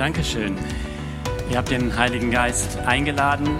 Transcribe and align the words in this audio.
Dankeschön. 0.00 0.56
Ihr 1.50 1.58
habt 1.58 1.70
den 1.70 1.94
Heiligen 1.94 2.30
Geist 2.30 2.78
eingeladen, 2.86 3.50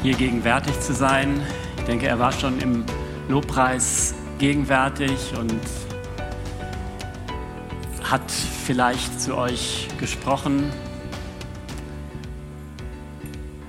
hier 0.00 0.14
gegenwärtig 0.14 0.78
zu 0.78 0.94
sein. 0.94 1.42
Ich 1.76 1.82
denke, 1.82 2.06
er 2.06 2.20
war 2.20 2.30
schon 2.30 2.60
im 2.60 2.84
Lobpreis 3.28 4.14
gegenwärtig 4.38 5.32
und 5.36 5.58
hat 8.04 8.30
vielleicht 8.30 9.20
zu 9.20 9.36
euch 9.36 9.88
gesprochen. 9.98 10.70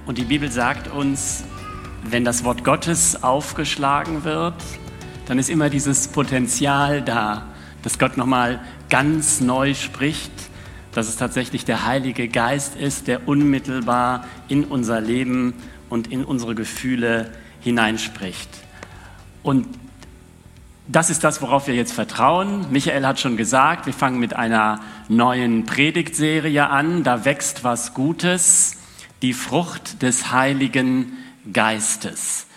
Und 0.06 0.20
die 0.20 0.26
Bibel 0.26 0.52
sagt 0.52 0.88
uns, 0.92 1.46
wenn 2.04 2.26
das 2.26 2.44
Wort 2.44 2.64
Gottes 2.64 3.24
aufgeschlagen 3.24 4.24
wird, 4.24 4.62
dann 5.26 5.40
ist 5.40 5.50
immer 5.50 5.72
dieses 5.72 6.10
Potenzial 6.10 7.02
da, 7.02 7.48
dass 7.82 7.98
Gott 7.98 8.18
nochmal 8.18 8.60
ganz 8.92 9.42
neu 9.42 9.74
spricht, 9.74 10.32
dass 10.94 11.08
es 11.08 11.18
tatsächlich 11.18 11.66
der 11.66 11.86
Heilige 11.86 12.28
Geist 12.28 12.76
ist, 12.76 13.08
der 13.08 13.28
unmittelbar 13.28 14.26
in 14.48 14.66
unser 14.66 15.02
Leben 15.02 15.54
und 15.90 16.12
in 16.12 16.24
unsere 16.24 16.56
Gefühle 16.56 17.32
hineinspricht. 17.62 18.50
Und 19.42 19.68
das 20.88 21.10
ist 21.10 21.24
das, 21.24 21.42
worauf 21.42 21.68
wir 21.68 21.76
jetzt 21.76 21.94
vertrauen. 21.94 22.66
Michael 22.72 23.06
hat 23.06 23.20
schon 23.20 23.38
gesagt, 23.38 23.86
wir 23.86 23.94
fangen 23.94 24.20
mit 24.20 24.36
einer 24.36 24.82
neuen 25.08 25.66
Predigtserie 25.66 26.70
an. 26.70 27.04
Da 27.04 27.24
wächst 27.26 27.64
was 27.64 27.94
Gutes, 27.94 28.78
die 29.22 29.34
Frucht 29.34 30.02
des 30.02 30.32
Heiligen 30.32 31.14
Geistes. 31.52 32.48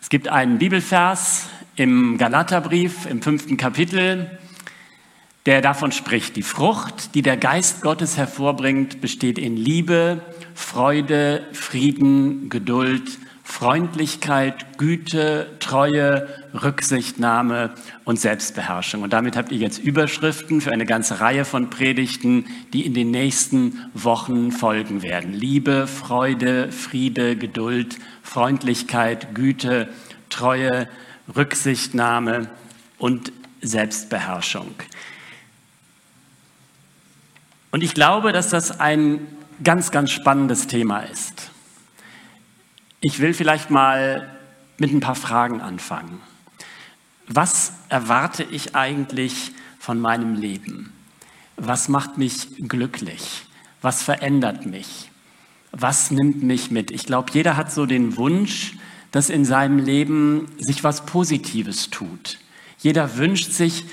Es 0.00 0.08
gibt 0.10 0.28
einen 0.28 0.58
Bibelvers 0.58 1.46
im 1.76 2.18
Galaterbrief 2.18 3.06
im 3.06 3.20
fünften 3.20 3.56
Kapitel, 3.56 4.38
der 5.46 5.60
davon 5.60 5.92
spricht. 5.92 6.36
Die 6.36 6.42
Frucht, 6.42 7.14
die 7.14 7.22
der 7.22 7.36
Geist 7.36 7.82
Gottes 7.82 8.16
hervorbringt, 8.16 9.00
besteht 9.00 9.38
in 9.38 9.56
Liebe, 9.56 10.22
Freude, 10.54 11.46
Frieden, 11.52 12.48
Geduld, 12.48 13.18
Freundlichkeit, 13.42 14.78
Güte, 14.78 15.50
Treue, 15.60 16.26
Rücksichtnahme 16.54 17.74
und 18.04 18.18
Selbstbeherrschung. 18.18 19.02
Und 19.02 19.12
damit 19.12 19.36
habt 19.36 19.52
ihr 19.52 19.58
jetzt 19.58 19.78
Überschriften 19.78 20.62
für 20.62 20.72
eine 20.72 20.86
ganze 20.86 21.20
Reihe 21.20 21.44
von 21.44 21.68
Predigten, 21.68 22.46
die 22.72 22.86
in 22.86 22.94
den 22.94 23.10
nächsten 23.10 23.90
Wochen 23.92 24.50
folgen 24.50 25.02
werden. 25.02 25.34
Liebe, 25.34 25.86
Freude, 25.86 26.72
Friede, 26.72 27.36
Geduld, 27.36 27.98
Freundlichkeit, 28.22 29.34
Güte, 29.34 29.90
Treue, 30.30 30.88
Rücksichtnahme 31.36 32.48
und 32.98 33.30
Selbstbeherrschung. 33.60 34.74
Und 37.74 37.82
ich 37.82 37.92
glaube, 37.92 38.30
dass 38.30 38.50
das 38.50 38.78
ein 38.78 39.26
ganz, 39.64 39.90
ganz 39.90 40.12
spannendes 40.12 40.68
Thema 40.68 41.00
ist. 41.00 41.50
Ich 43.00 43.18
will 43.18 43.34
vielleicht 43.34 43.68
mal 43.68 44.30
mit 44.78 44.92
ein 44.92 45.00
paar 45.00 45.16
Fragen 45.16 45.60
anfangen. 45.60 46.20
Was 47.26 47.72
erwarte 47.88 48.44
ich 48.44 48.76
eigentlich 48.76 49.50
von 49.80 49.98
meinem 49.98 50.36
Leben? 50.36 50.92
Was 51.56 51.88
macht 51.88 52.16
mich 52.16 52.46
glücklich? 52.68 53.42
Was 53.82 54.04
verändert 54.04 54.66
mich? 54.66 55.10
Was 55.72 56.12
nimmt 56.12 56.44
mich 56.44 56.70
mit? 56.70 56.92
Ich 56.92 57.06
glaube, 57.06 57.32
jeder 57.32 57.56
hat 57.56 57.72
so 57.72 57.86
den 57.86 58.16
Wunsch, 58.16 58.76
dass 59.10 59.30
in 59.30 59.44
seinem 59.44 59.80
Leben 59.80 60.46
sich 60.60 60.84
was 60.84 61.06
Positives 61.06 61.90
tut. 61.90 62.38
Jeder 62.78 63.16
wünscht 63.16 63.50
sich, 63.50 63.84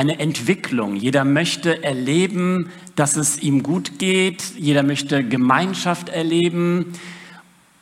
eine 0.00 0.18
Entwicklung. 0.18 0.96
Jeder 0.96 1.26
möchte 1.26 1.84
erleben, 1.84 2.70
dass 2.96 3.16
es 3.16 3.42
ihm 3.42 3.62
gut 3.62 3.98
geht. 3.98 4.42
Jeder 4.56 4.82
möchte 4.82 5.22
Gemeinschaft 5.22 6.08
erleben. 6.08 6.94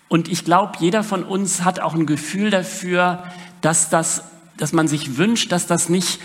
Und 0.08 0.28
ich 0.28 0.44
glaube, 0.44 0.72
jeder 0.80 1.04
von 1.04 1.22
uns 1.22 1.62
hat 1.62 1.78
auch 1.78 1.94
ein 1.94 2.06
Gefühl 2.06 2.50
dafür, 2.50 3.22
dass, 3.60 3.88
das, 3.88 4.24
dass 4.56 4.72
man 4.72 4.88
sich 4.88 5.16
wünscht, 5.16 5.52
dass 5.52 5.68
das 5.68 5.88
nicht 5.88 6.18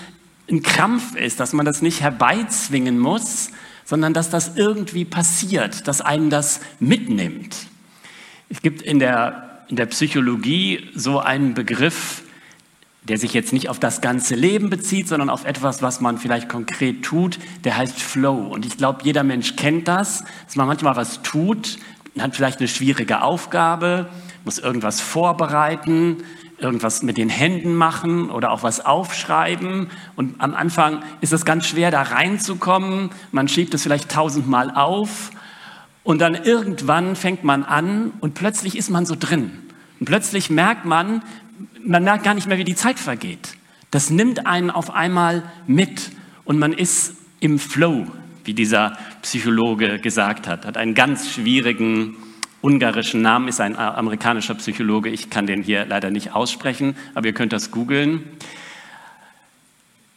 ein 0.50 0.64
Krampf 0.64 1.16
ist, 1.16 1.40
dass 1.40 1.54
man 1.54 1.64
das 1.64 1.84
nicht 1.84 2.02
herbeizwingen 2.02 2.98
muss, 2.98 3.52
sondern 3.86 4.16
dass 4.16 4.32
das 4.32 4.54
irgendwie 4.56 5.06
passiert, 5.06 5.88
dass 5.88 6.02
einen 6.02 6.32
das 6.32 6.60
mitnimmt. 6.80 7.56
Es 8.50 8.64
gibt 8.64 8.82
in 8.82 8.98
der, 8.98 9.64
in 9.70 9.76
der 9.76 9.86
Psychologie 9.86 10.90
so 10.96 11.20
einen 11.20 11.54
Begriff, 11.54 12.24
der 13.08 13.18
sich 13.18 13.34
jetzt 13.34 13.52
nicht 13.52 13.70
auf 13.70 13.80
das 13.80 14.02
ganze 14.02 14.36
Leben 14.36 14.70
bezieht, 14.70 15.08
sondern 15.08 15.30
auf 15.30 15.46
etwas, 15.46 15.82
was 15.82 16.00
man 16.00 16.18
vielleicht 16.18 16.48
konkret 16.48 17.04
tut, 17.04 17.38
der 17.64 17.78
heißt 17.78 18.02
Flow. 18.02 18.48
Und 18.48 18.66
ich 18.66 18.78
glaube, 18.78 19.00
jeder 19.04 19.24
Mensch 19.24 19.56
kennt 19.56 19.88
das, 19.88 20.24
dass 20.46 20.56
man 20.56 20.68
manchmal 20.68 20.96
was 20.96 21.22
tut, 21.22 21.78
hat 22.18 22.36
vielleicht 22.36 22.60
eine 22.60 22.68
schwierige 22.68 23.22
Aufgabe, 23.22 24.08
muss 24.46 24.60
irgendwas 24.60 25.02
vorbereiten, 25.02 26.18
irgendwas 26.58 27.04
mit 27.04 27.18
den 27.18 27.30
Händen 27.30 27.76
machen 27.76 28.30
oder 28.30 28.52
auch 28.52 28.64
was 28.64 28.86
aufschreiben. 28.86 29.90
Und 30.16 30.36
am 30.40 30.54
Anfang 30.54 31.04
ist 31.22 31.34
es 31.34 31.46
ganz 31.46 31.68
schwer, 31.68 31.92
da 31.92 32.04
reinzukommen. 32.04 33.10
Man 33.32 33.48
schiebt 33.48 33.74
es 33.74 33.84
vielleicht 33.84 34.10
tausendmal 34.10 34.72
auf. 34.72 35.32
Und 36.04 36.20
dann 36.20 36.36
irgendwann 36.36 37.16
fängt 37.16 37.44
man 37.44 37.64
an 37.64 38.12
und 38.20 38.34
plötzlich 38.34 38.78
ist 38.78 38.90
man 38.90 39.06
so 39.06 39.16
drin. 39.18 39.52
Und 40.00 40.06
plötzlich 40.06 40.50
merkt 40.50 40.86
man, 40.86 41.22
man 41.84 42.04
merkt 42.04 42.24
gar 42.24 42.34
nicht 42.34 42.48
mehr, 42.48 42.58
wie 42.58 42.64
die 42.64 42.76
Zeit 42.76 43.00
vergeht. 43.00 43.56
Das 43.92 44.10
nimmt 44.10 44.46
einen 44.48 44.70
auf 44.72 44.92
einmal 44.92 45.44
mit 45.68 46.12
und 46.46 46.60
man 46.60 46.74
ist 46.74 47.16
im 47.40 47.60
Flow, 47.60 48.08
wie 48.44 48.54
dieser 48.54 48.98
Psychologe 49.22 50.00
gesagt 50.00 50.48
hat. 50.48 50.66
Hat 50.66 50.78
einen 50.78 50.96
ganz 50.96 51.30
schwierigen 51.30 52.16
ungarischen 52.62 53.22
Namen, 53.22 53.50
ist 53.50 53.60
ein 53.60 53.78
amerikanischer 53.78 54.56
Psychologe. 54.56 55.10
Ich 55.10 55.30
kann 55.30 55.46
den 55.46 55.62
hier 55.62 55.86
leider 55.86 56.10
nicht 56.10 56.34
aussprechen, 56.34 56.96
aber 57.14 57.28
ihr 57.28 57.34
könnt 57.34 57.54
das 57.54 57.72
googeln. 57.72 58.24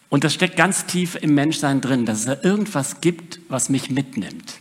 Und 0.09 0.23
das 0.23 0.33
steckt 0.33 0.57
ganz 0.57 0.87
tief 0.87 1.19
im 1.21 1.35
Menschsein 1.35 1.81
drin, 1.81 2.07
dass 2.07 2.21
es 2.21 2.25
da 2.27 2.37
irgendwas 2.43 3.01
gibt, 3.01 3.41
was 3.49 3.69
mich 3.69 3.91
mitnimmt. 3.91 4.59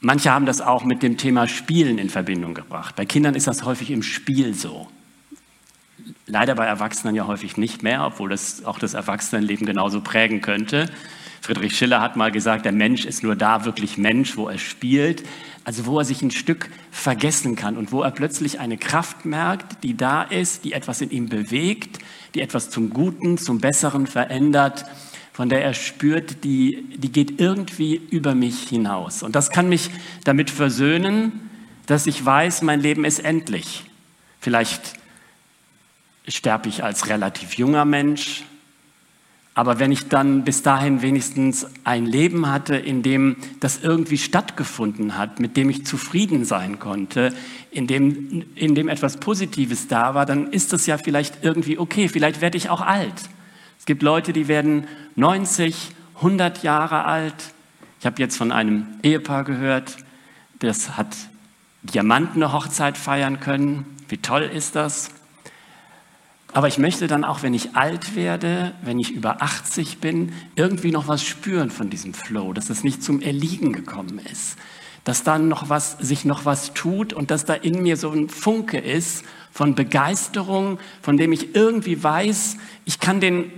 Manche 0.00 0.30
haben 0.30 0.46
das 0.46 0.60
auch 0.60 0.84
mit 0.84 1.02
dem 1.02 1.18
Thema 1.18 1.46
Spielen 1.46 1.98
in 1.98 2.08
Verbindung 2.08 2.54
gebracht. 2.54 2.96
Bei 2.96 3.04
Kindern 3.04 3.34
ist 3.34 3.46
das 3.46 3.64
häufig 3.64 3.90
im 3.90 4.02
Spiel 4.02 4.54
so. 4.54 4.88
Leider 6.26 6.54
bei 6.54 6.66
Erwachsenen 6.66 7.14
ja 7.14 7.26
häufig 7.26 7.56
nicht 7.56 7.82
mehr, 7.82 8.04
obwohl 8.04 8.28
das 8.28 8.64
auch 8.64 8.78
das 8.78 8.94
Erwachsenenleben 8.94 9.66
genauso 9.66 10.00
prägen 10.00 10.40
könnte. 10.40 10.88
Friedrich 11.40 11.76
Schiller 11.76 12.00
hat 12.00 12.16
mal 12.16 12.32
gesagt, 12.32 12.64
der 12.64 12.72
Mensch 12.72 13.04
ist 13.04 13.22
nur 13.22 13.36
da 13.36 13.64
wirklich 13.64 13.98
Mensch, 13.98 14.36
wo 14.36 14.48
er 14.48 14.58
spielt, 14.58 15.22
also 15.64 15.86
wo 15.86 15.98
er 15.98 16.04
sich 16.04 16.22
ein 16.22 16.30
Stück 16.30 16.70
vergessen 16.90 17.54
kann 17.56 17.76
und 17.76 17.92
wo 17.92 18.02
er 18.02 18.10
plötzlich 18.10 18.58
eine 18.58 18.76
Kraft 18.76 19.24
merkt, 19.24 19.84
die 19.84 19.96
da 19.96 20.22
ist, 20.22 20.64
die 20.64 20.72
etwas 20.72 21.00
in 21.00 21.10
ihm 21.10 21.28
bewegt, 21.28 21.98
die 22.34 22.40
etwas 22.40 22.70
zum 22.70 22.90
Guten, 22.90 23.38
zum 23.38 23.60
Besseren 23.60 24.06
verändert, 24.06 24.86
von 25.32 25.48
der 25.48 25.62
er 25.62 25.74
spürt, 25.74 26.44
die, 26.44 26.84
die 26.96 27.12
geht 27.12 27.40
irgendwie 27.40 28.00
über 28.10 28.34
mich 28.34 28.68
hinaus. 28.68 29.22
Und 29.22 29.36
das 29.36 29.50
kann 29.50 29.68
mich 29.68 29.90
damit 30.24 30.50
versöhnen, 30.50 31.50
dass 31.86 32.06
ich 32.06 32.24
weiß, 32.24 32.62
mein 32.62 32.80
Leben 32.80 33.04
ist 33.04 33.20
endlich. 33.20 33.84
Vielleicht 34.40 34.94
sterbe 36.28 36.68
ich 36.68 36.82
als 36.84 37.08
relativ 37.08 37.54
junger 37.54 37.84
Mensch. 37.84 38.44
Aber 39.54 39.78
wenn 39.78 39.90
ich 39.90 40.08
dann 40.08 40.44
bis 40.44 40.62
dahin 40.62 41.00
wenigstens 41.00 41.66
ein 41.82 42.04
Leben 42.04 42.46
hatte, 42.46 42.76
in 42.76 43.02
dem 43.02 43.36
das 43.60 43.82
irgendwie 43.82 44.18
stattgefunden 44.18 45.16
hat, 45.16 45.40
mit 45.40 45.56
dem 45.56 45.70
ich 45.70 45.86
zufrieden 45.86 46.44
sein 46.44 46.78
konnte, 46.78 47.32
in 47.70 47.86
dem, 47.86 48.44
in 48.54 48.74
dem 48.74 48.88
etwas 48.88 49.16
Positives 49.16 49.88
da 49.88 50.14
war, 50.14 50.26
dann 50.26 50.52
ist 50.52 50.74
das 50.74 50.84
ja 50.84 50.98
vielleicht 50.98 51.42
irgendwie 51.42 51.78
okay. 51.78 52.08
Vielleicht 52.08 52.42
werde 52.42 52.58
ich 52.58 52.68
auch 52.68 52.82
alt. 52.82 53.14
Es 53.78 53.86
gibt 53.86 54.02
Leute, 54.02 54.34
die 54.34 54.46
werden 54.46 54.86
90, 55.14 55.90
100 56.16 56.62
Jahre 56.62 57.04
alt. 57.04 57.54
Ich 57.98 58.04
habe 58.04 58.20
jetzt 58.20 58.36
von 58.36 58.52
einem 58.52 58.86
Ehepaar 59.02 59.44
gehört, 59.44 59.96
das 60.58 60.98
hat 60.98 61.16
Diamantene 61.82 62.52
Hochzeit 62.52 62.98
feiern 62.98 63.40
können. 63.40 63.86
Wie 64.08 64.18
toll 64.18 64.42
ist 64.42 64.76
das? 64.76 65.10
Aber 66.52 66.68
ich 66.68 66.78
möchte 66.78 67.06
dann 67.06 67.24
auch, 67.24 67.42
wenn 67.42 67.54
ich 67.54 67.74
alt 67.76 68.14
werde, 68.14 68.72
wenn 68.82 68.98
ich 68.98 69.10
über 69.10 69.42
80 69.42 69.98
bin, 69.98 70.32
irgendwie 70.54 70.90
noch 70.90 71.08
was 71.08 71.22
spüren 71.22 71.70
von 71.70 71.90
diesem 71.90 72.14
Flow, 72.14 72.52
dass 72.52 72.70
es 72.70 72.84
nicht 72.84 73.02
zum 73.02 73.20
Erliegen 73.20 73.72
gekommen 73.72 74.18
ist, 74.18 74.56
dass 75.04 75.22
dann 75.22 75.48
noch 75.48 75.68
was, 75.68 75.98
sich 75.98 76.24
noch 76.24 76.44
was 76.44 76.72
tut 76.74 77.12
und 77.12 77.30
dass 77.30 77.44
da 77.44 77.54
in 77.54 77.82
mir 77.82 77.96
so 77.96 78.10
ein 78.10 78.28
Funke 78.28 78.78
ist 78.78 79.24
von 79.52 79.74
Begeisterung, 79.74 80.78
von 81.02 81.16
dem 81.16 81.32
ich 81.32 81.54
irgendwie 81.54 82.02
weiß, 82.02 82.56
ich 82.84 83.00
kann 83.00 83.20
den 83.20 83.52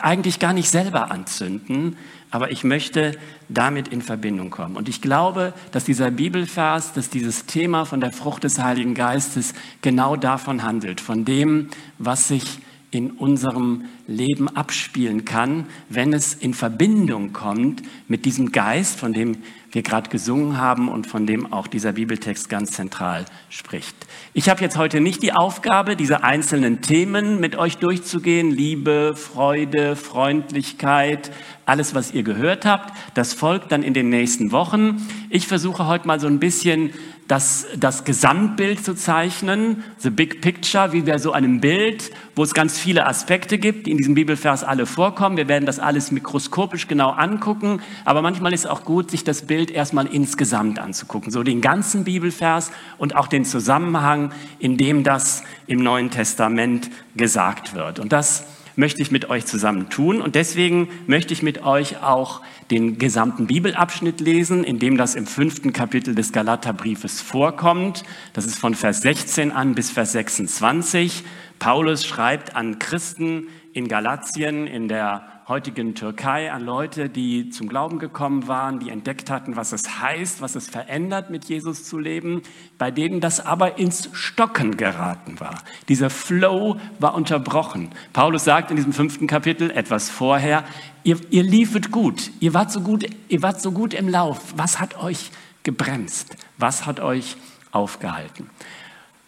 eigentlich 0.00 0.38
gar 0.38 0.52
nicht 0.52 0.68
selber 0.68 1.10
anzünden, 1.10 1.96
aber 2.30 2.50
ich 2.50 2.64
möchte 2.64 3.18
damit 3.48 3.88
in 3.88 4.00
Verbindung 4.00 4.50
kommen. 4.50 4.76
Und 4.76 4.88
ich 4.88 5.02
glaube, 5.02 5.52
dass 5.70 5.84
dieser 5.84 6.10
Bibelvers, 6.10 6.92
dass 6.94 7.10
dieses 7.10 7.46
Thema 7.46 7.84
von 7.84 8.00
der 8.00 8.12
Frucht 8.12 8.44
des 8.44 8.58
Heiligen 8.58 8.94
Geistes 8.94 9.52
genau 9.82 10.16
davon 10.16 10.62
handelt, 10.62 11.00
von 11.00 11.24
dem, 11.24 11.68
was 11.98 12.28
sich 12.28 12.58
in 12.92 13.10
unserem 13.10 13.86
Leben 14.06 14.48
abspielen 14.48 15.24
kann, 15.24 15.66
wenn 15.88 16.12
es 16.12 16.34
in 16.34 16.54
Verbindung 16.54 17.32
kommt 17.32 17.82
mit 18.06 18.26
diesem 18.26 18.52
Geist, 18.52 19.00
von 19.00 19.14
dem 19.14 19.38
wir 19.72 19.82
gerade 19.82 20.10
gesungen 20.10 20.58
haben 20.58 20.88
und 20.90 21.06
von 21.06 21.26
dem 21.26 21.50
auch 21.50 21.66
dieser 21.66 21.92
Bibeltext 21.92 22.50
ganz 22.50 22.72
zentral 22.72 23.24
spricht. 23.48 23.96
Ich 24.34 24.50
habe 24.50 24.60
jetzt 24.60 24.76
heute 24.76 25.00
nicht 25.00 25.22
die 25.22 25.32
Aufgabe, 25.32 25.96
diese 25.96 26.22
einzelnen 26.22 26.82
Themen 26.82 27.40
mit 27.40 27.56
euch 27.56 27.78
durchzugehen. 27.78 28.50
Liebe, 28.50 29.14
Freude, 29.16 29.96
Freundlichkeit, 29.96 31.32
alles, 31.64 31.94
was 31.94 32.12
ihr 32.12 32.22
gehört 32.22 32.66
habt. 32.66 32.92
Das 33.14 33.32
folgt 33.32 33.72
dann 33.72 33.82
in 33.82 33.94
den 33.94 34.10
nächsten 34.10 34.52
Wochen. 34.52 35.00
Ich 35.30 35.46
versuche 35.46 35.86
heute 35.86 36.06
mal 36.06 36.20
so 36.20 36.26
ein 36.26 36.38
bisschen 36.38 36.90
das, 37.32 37.66
das 37.78 38.04
Gesamtbild 38.04 38.84
zu 38.84 38.94
zeichnen, 38.94 39.84
the 39.96 40.10
big 40.10 40.42
picture, 40.42 40.92
wie 40.92 41.00
bei 41.00 41.16
so 41.16 41.32
einem 41.32 41.62
Bild, 41.62 42.10
wo 42.36 42.42
es 42.42 42.52
ganz 42.52 42.78
viele 42.78 43.06
Aspekte 43.06 43.56
gibt, 43.56 43.86
die 43.86 43.92
in 43.92 43.96
diesem 43.96 44.12
Bibelvers 44.12 44.62
alle 44.62 44.84
vorkommen. 44.84 45.38
Wir 45.38 45.48
werden 45.48 45.64
das 45.64 45.78
alles 45.78 46.10
mikroskopisch 46.10 46.88
genau 46.88 47.08
angucken, 47.08 47.80
aber 48.04 48.20
manchmal 48.20 48.52
ist 48.52 48.66
es 48.66 48.66
auch 48.66 48.84
gut, 48.84 49.10
sich 49.10 49.24
das 49.24 49.46
Bild 49.46 49.70
erstmal 49.70 50.08
insgesamt 50.08 50.78
anzugucken, 50.78 51.32
so 51.32 51.42
den 51.42 51.62
ganzen 51.62 52.04
Bibelvers 52.04 52.70
und 52.98 53.16
auch 53.16 53.28
den 53.28 53.46
Zusammenhang, 53.46 54.30
in 54.58 54.76
dem 54.76 55.02
das 55.02 55.42
im 55.66 55.82
Neuen 55.82 56.10
Testament 56.10 56.90
gesagt 57.16 57.74
wird. 57.74 57.98
Und 57.98 58.12
das 58.12 58.44
möchte 58.76 59.02
ich 59.02 59.10
mit 59.10 59.30
euch 59.30 59.46
zusammen 59.46 59.88
tun. 59.88 60.20
Und 60.20 60.34
deswegen 60.34 60.88
möchte 61.06 61.32
ich 61.32 61.42
mit 61.42 61.62
euch 61.64 62.02
auch 62.02 62.42
den 62.72 62.96
gesamten 62.96 63.46
Bibelabschnitt 63.46 64.20
lesen, 64.20 64.64
in 64.64 64.78
dem 64.78 64.96
das 64.96 65.14
im 65.14 65.26
fünften 65.26 65.74
Kapitel 65.74 66.14
des 66.14 66.32
Galaterbriefes 66.32 67.20
vorkommt. 67.20 68.02
Das 68.32 68.46
ist 68.46 68.58
von 68.58 68.74
Vers 68.74 69.02
16 69.02 69.52
an 69.52 69.74
bis 69.74 69.90
Vers 69.90 70.12
26. 70.12 71.22
Paulus 71.62 72.04
schreibt 72.04 72.56
an 72.56 72.80
Christen 72.80 73.46
in 73.72 73.86
Galatien, 73.86 74.66
in 74.66 74.88
der 74.88 75.22
heutigen 75.46 75.94
Türkei 75.94 76.50
an 76.50 76.64
Leute, 76.64 77.08
die 77.08 77.50
zum 77.50 77.68
Glauben 77.68 78.00
gekommen 78.00 78.48
waren, 78.48 78.80
die 78.80 78.90
entdeckt 78.90 79.30
hatten, 79.30 79.54
was 79.54 79.70
es 79.70 80.00
heißt, 80.00 80.40
was 80.40 80.56
es 80.56 80.68
verändert, 80.68 81.30
mit 81.30 81.44
Jesus 81.44 81.84
zu 81.84 82.00
leben, 82.00 82.42
bei 82.78 82.90
denen 82.90 83.20
das 83.20 83.38
aber 83.38 83.78
ins 83.78 84.10
Stocken 84.12 84.76
geraten 84.76 85.38
war. 85.38 85.62
Dieser 85.88 86.10
Flow 86.10 86.78
war 86.98 87.14
unterbrochen. 87.14 87.90
Paulus 88.12 88.42
sagt 88.42 88.72
in 88.72 88.76
diesem 88.76 88.92
fünften 88.92 89.28
Kapitel 89.28 89.70
etwas 89.70 90.10
vorher, 90.10 90.64
ihr, 91.04 91.20
ihr 91.30 91.44
liefet 91.44 91.92
gut, 91.92 92.32
ihr 92.40 92.54
wart, 92.54 92.72
so 92.72 92.80
gut, 92.80 93.06
ihr 93.28 93.42
wart 93.42 93.60
so 93.60 93.70
gut 93.70 93.94
im 93.94 94.08
Lauf. 94.08 94.54
Was 94.56 94.80
hat 94.80 94.98
euch 95.00 95.30
gebremst? 95.62 96.36
Was 96.58 96.86
hat 96.86 96.98
euch 96.98 97.36
aufgehalten? 97.70 98.50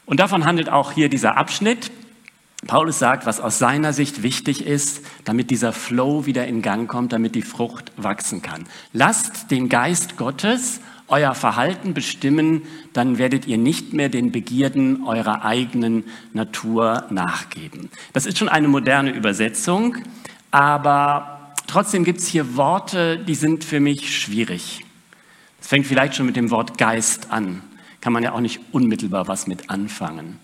Und 0.04 0.18
davon 0.18 0.44
handelt 0.44 0.68
auch 0.68 0.90
hier 0.90 1.08
dieser 1.08 1.36
Abschnitt. 1.36 1.92
Paulus 2.66 2.98
sagt, 2.98 3.26
was 3.26 3.40
aus 3.40 3.58
seiner 3.58 3.92
Sicht 3.92 4.22
wichtig 4.22 4.64
ist, 4.66 5.04
damit 5.24 5.50
dieser 5.50 5.72
Flow 5.72 6.26
wieder 6.26 6.46
in 6.46 6.62
Gang 6.62 6.88
kommt, 6.88 7.12
damit 7.12 7.34
die 7.34 7.42
Frucht 7.42 7.92
wachsen 7.96 8.42
kann. 8.42 8.64
Lasst 8.92 9.50
den 9.50 9.68
Geist 9.68 10.16
Gottes 10.16 10.80
euer 11.08 11.34
Verhalten 11.34 11.92
bestimmen, 11.92 12.62
dann 12.92 13.18
werdet 13.18 13.46
ihr 13.46 13.58
nicht 13.58 13.92
mehr 13.92 14.08
den 14.08 14.32
Begierden 14.32 15.04
eurer 15.04 15.44
eigenen 15.44 16.04
Natur 16.32 17.04
nachgeben. 17.10 17.90
Das 18.12 18.24
ist 18.26 18.38
schon 18.38 18.48
eine 18.48 18.68
moderne 18.68 19.10
Übersetzung, 19.10 19.98
aber 20.50 21.52
trotzdem 21.66 22.04
gibt 22.04 22.20
es 22.20 22.26
hier 22.26 22.56
Worte, 22.56 23.18
die 23.18 23.34
sind 23.34 23.64
für 23.64 23.80
mich 23.80 24.18
schwierig. 24.18 24.84
Es 25.60 25.68
fängt 25.68 25.86
vielleicht 25.86 26.14
schon 26.14 26.26
mit 26.26 26.36
dem 26.36 26.50
Wort 26.50 26.78
Geist 26.78 27.30
an. 27.30 27.62
Kann 28.00 28.12
man 28.12 28.22
ja 28.22 28.32
auch 28.32 28.40
nicht 28.40 28.60
unmittelbar 28.72 29.28
was 29.28 29.46
mit 29.46 29.70
anfangen. 29.70 30.38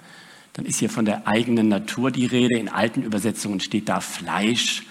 Dann 0.52 0.64
ist 0.64 0.78
hier 0.78 0.90
von 0.90 1.04
der 1.04 1.26
eigenen 1.26 1.68
Natur 1.68 2.10
die 2.10 2.26
Rede. 2.26 2.58
In 2.58 2.68
alten 2.68 3.02
Übersetzungen 3.02 3.60
steht 3.60 3.88
da 3.88 4.00
Fleisch. 4.00 4.84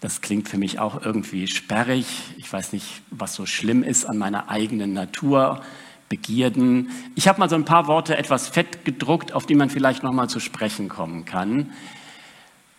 Das 0.00 0.20
klingt 0.20 0.48
für 0.48 0.58
mich 0.58 0.78
auch 0.78 1.04
irgendwie 1.04 1.46
sperrig. 1.46 2.06
Ich 2.36 2.52
weiß 2.52 2.72
nicht, 2.72 3.02
was 3.10 3.34
so 3.34 3.46
schlimm 3.46 3.82
ist 3.82 4.04
an 4.04 4.18
meiner 4.18 4.48
eigenen 4.48 4.92
Natur. 4.92 5.62
Begierden. 6.08 6.90
Ich 7.14 7.26
habe 7.26 7.40
mal 7.40 7.48
so 7.48 7.56
ein 7.56 7.64
paar 7.64 7.86
Worte 7.86 8.18
etwas 8.18 8.48
fett 8.48 8.84
gedruckt, 8.84 9.32
auf 9.32 9.46
die 9.46 9.54
man 9.54 9.70
vielleicht 9.70 10.02
noch 10.02 10.12
mal 10.12 10.28
zu 10.28 10.40
sprechen 10.40 10.90
kommen 10.90 11.24
kann. 11.24 11.72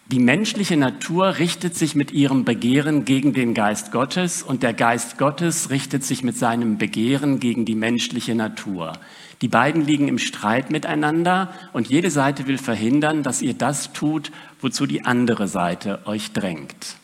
Die 0.08 0.20
menschliche 0.20 0.76
Natur 0.76 1.40
richtet 1.40 1.76
sich 1.78 1.96
mit 1.96 2.12
ihrem 2.12 2.44
Begehren 2.44 3.06
gegen 3.06 3.34
den 3.34 3.54
Geist 3.54 3.92
Gottes 3.94 4.44
und 4.44 4.62
der 4.62 4.74
Geist 4.74 5.18
Gottes 5.18 5.70
richtet 5.70 6.04
sich 6.04 6.24
mit 6.24 6.38
seinem 6.38 6.78
Begehren 6.78 7.40
gegen 7.40 7.64
die 7.64 7.74
menschliche 7.74 8.36
Natur. 8.36 8.94
Die 9.42 9.48
beiden 9.48 9.86
liegen 9.86 10.10
im 10.10 10.20
Streit 10.20 10.72
miteinander 10.72 11.54
und 11.72 11.88
jede 11.88 12.12
Seite 12.12 12.48
will 12.48 12.58
verhindern, 12.58 13.24
dass 13.24 13.42
ihr 13.42 13.54
das 13.54 13.94
tut, 13.94 14.32
wozu 14.60 14.86
die 14.86 15.06
andere 15.06 15.48
Seite 15.48 16.02
euch 16.06 16.34
drängt. 16.34 16.98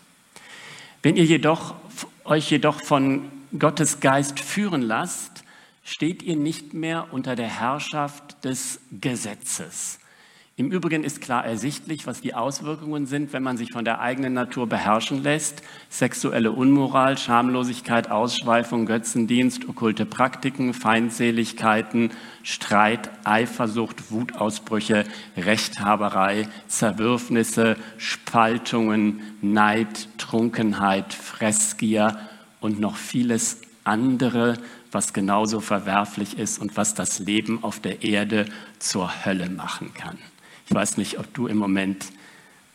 Wenn 1.02 1.16
ihr 1.16 1.26
jedoch, 1.26 1.76
euch 2.26 2.52
jedoch 2.52 2.82
von 2.84 3.22
Gottes 3.58 4.02
Geist 4.02 4.42
führen 4.42 4.82
lasst, 4.82 5.44
steht 5.86 6.22
ihr 6.22 6.36
nicht 6.36 6.74
mehr 6.74 7.08
unter 7.12 7.38
der 7.38 7.48
Herrschaft 7.48 8.44
des 8.44 8.82
Gesetzes. 8.92 9.99
Im 10.60 10.74
Übrigen 10.74 11.06
ist 11.06 11.22
klar 11.22 11.46
ersichtlich, 11.46 12.06
was 12.06 12.20
die 12.20 12.34
Auswirkungen 12.34 13.06
sind, 13.06 13.32
wenn 13.32 13.44
man 13.44 13.56
sich 13.56 13.72
von 13.72 13.86
der 13.86 14.02
eigenen 14.02 14.34
Natur 14.34 14.68
beherrschen 14.68 15.24
lässt. 15.24 15.64
Sexuelle 15.90 16.52
Unmoral, 16.52 17.18
Schamlosigkeit, 17.18 18.12
Ausschweifung, 18.12 18.86
Götzendienst, 18.86 19.70
okkulte 19.70 20.06
Praktiken, 20.06 20.74
Feindseligkeiten, 20.74 22.12
Streit, 22.44 23.10
Eifersucht, 23.24 24.12
Wutausbrüche, 24.12 25.06
Rechthaberei, 25.38 26.50
Zerwürfnisse, 26.68 27.78
Spaltungen, 27.98 29.22
Neid, 29.42 30.10
Trunkenheit, 30.18 31.14
Fressgier 31.14 32.20
und 32.60 32.82
noch 32.82 32.98
vieles 32.98 33.62
andere, 33.86 34.56
was 34.92 35.14
genauso 35.14 35.62
verwerflich 35.62 36.38
ist 36.38 36.60
und 36.60 36.76
was 36.76 36.96
das 36.96 37.20
Leben 37.20 37.64
auf 37.64 37.80
der 37.80 38.04
Erde 38.04 38.44
zur 38.78 39.24
Hölle 39.24 39.50
machen 39.50 39.94
kann. 39.94 40.18
Ich 40.70 40.76
weiß 40.76 40.98
nicht, 40.98 41.18
ob 41.18 41.34
du 41.34 41.48
im 41.48 41.58
Moment 41.58 42.06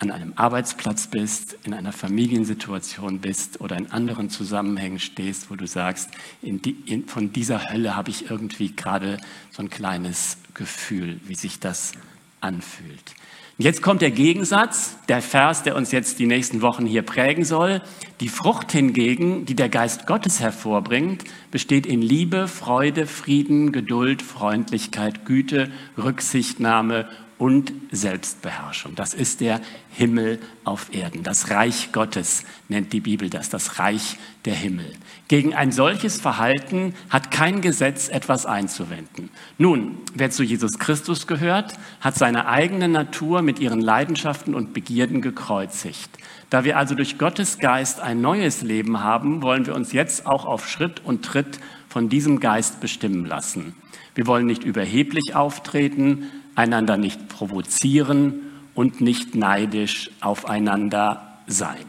an 0.01 0.11
einem 0.11 0.33
Arbeitsplatz 0.35 1.07
bist, 1.07 1.57
in 1.63 1.73
einer 1.73 1.93
Familiensituation 1.93 3.21
bist 3.21 3.61
oder 3.61 3.77
in 3.77 3.93
anderen 3.93 4.31
Zusammenhängen 4.31 4.99
stehst, 4.99 5.49
wo 5.49 5.55
du 5.55 5.69
sagst, 5.69 6.11
in 6.43 6.61
die, 6.61 6.73
in, 6.87 7.07
von 7.07 7.33
dieser 7.33 7.71
Hölle 7.71 7.95
habe 7.95 8.11
ich 8.11 8.29
irgendwie 8.29 8.75
gerade 8.75 9.19
so 9.53 9.63
ein 9.63 9.71
kleines 9.71 10.39
Gefühl, 10.55 11.21
wie 11.27 11.37
sich 11.37 11.61
das 11.61 11.93
anfühlt. 12.41 13.15
Jetzt 13.59 13.83
kommt 13.83 14.03
der 14.03 14.11
Gegensatz, 14.11 14.97
der 15.09 15.23
Vers, 15.23 15.63
der 15.63 15.77
uns 15.77 15.93
jetzt 15.93 16.19
die 16.19 16.27
nächsten 16.27 16.61
Wochen 16.61 16.87
hier 16.87 17.03
prägen 17.03 17.45
soll. 17.45 17.81
Die 18.19 18.29
Frucht 18.29 18.73
hingegen, 18.73 19.47
die 19.47 19.55
der 19.55 19.69
Geist 19.69 20.09
Gottes 20.09 20.41
hervorbringt, 20.41 21.23
besteht 21.53 21.87
in 21.87 22.03
Liebe, 22.03 22.49
Freude, 22.49 23.07
Frieden, 23.07 23.71
Geduld, 23.71 24.23
Freundlichkeit, 24.23 25.25
Güte, 25.25 25.71
Rücksichtnahme 25.97 27.09
und 27.39 27.73
Selbstbeherrschung. 27.91 28.95
Das 28.95 29.15
ist 29.15 29.41
der 29.41 29.61
Himmel 29.91 30.39
auf 30.65 30.95
Erden. 30.95 31.23
Das 31.23 31.51
Reich 31.51 31.91
Gottes 31.93 32.45
nennt 32.69 32.93
die 32.93 33.01
Bibel 33.01 33.29
das, 33.31 33.49
das 33.49 33.79
Reich 33.79 34.17
der 34.45 34.55
Himmel. 34.55 34.91
Gegen 35.29 35.55
ein 35.55 35.73
solches 35.73 36.21
Verhalten 36.21 36.95
hat 37.11 37.31
kein 37.31 37.61
Gesetz 37.61 38.09
etwas 38.09 38.47
einzuwenden. 38.47 39.31
Nun, 39.59 39.99
wer 40.15 40.31
zu 40.31 40.43
Jesus 40.43 40.79
Christus 40.79 41.27
gehört, 41.27 41.75
hat 42.01 42.15
seine 42.17 42.47
eigene 42.47 42.89
Natur 42.89 43.43
mit 43.43 43.59
ihren 43.59 43.81
Leidenschaften 43.81 44.55
und 44.55 44.73
Begierden 44.73 45.21
gekreuzigt. 45.21 46.11
Da 46.51 46.65
wir 46.65 46.77
also 46.79 46.95
durch 46.95 47.19
Gottes 47.19 47.59
Geist 47.59 48.01
ein 48.01 48.21
neues 48.21 48.63
Leben 48.63 49.01
haben, 49.01 49.43
wollen 49.43 49.67
wir 49.67 49.75
uns 49.75 49.93
jetzt 49.93 50.27
auch 50.27 50.45
auf 50.45 50.69
Schritt 50.69 51.01
und 51.05 51.25
Tritt 51.25 51.59
von 51.89 52.09
diesem 52.09 52.39
Geist 52.39 52.81
bestimmen 52.81 53.27
lassen. 53.27 53.75
Wir 54.15 54.27
wollen 54.27 54.47
nicht 54.47 54.63
überheblich 54.63 55.35
auftreten, 55.35 56.31
einander 56.55 56.97
nicht 56.97 57.29
provozieren 57.29 58.41
und 58.75 59.01
nicht 59.01 59.35
neidisch 59.35 60.11
aufeinander 60.21 61.39
sein. 61.47 61.85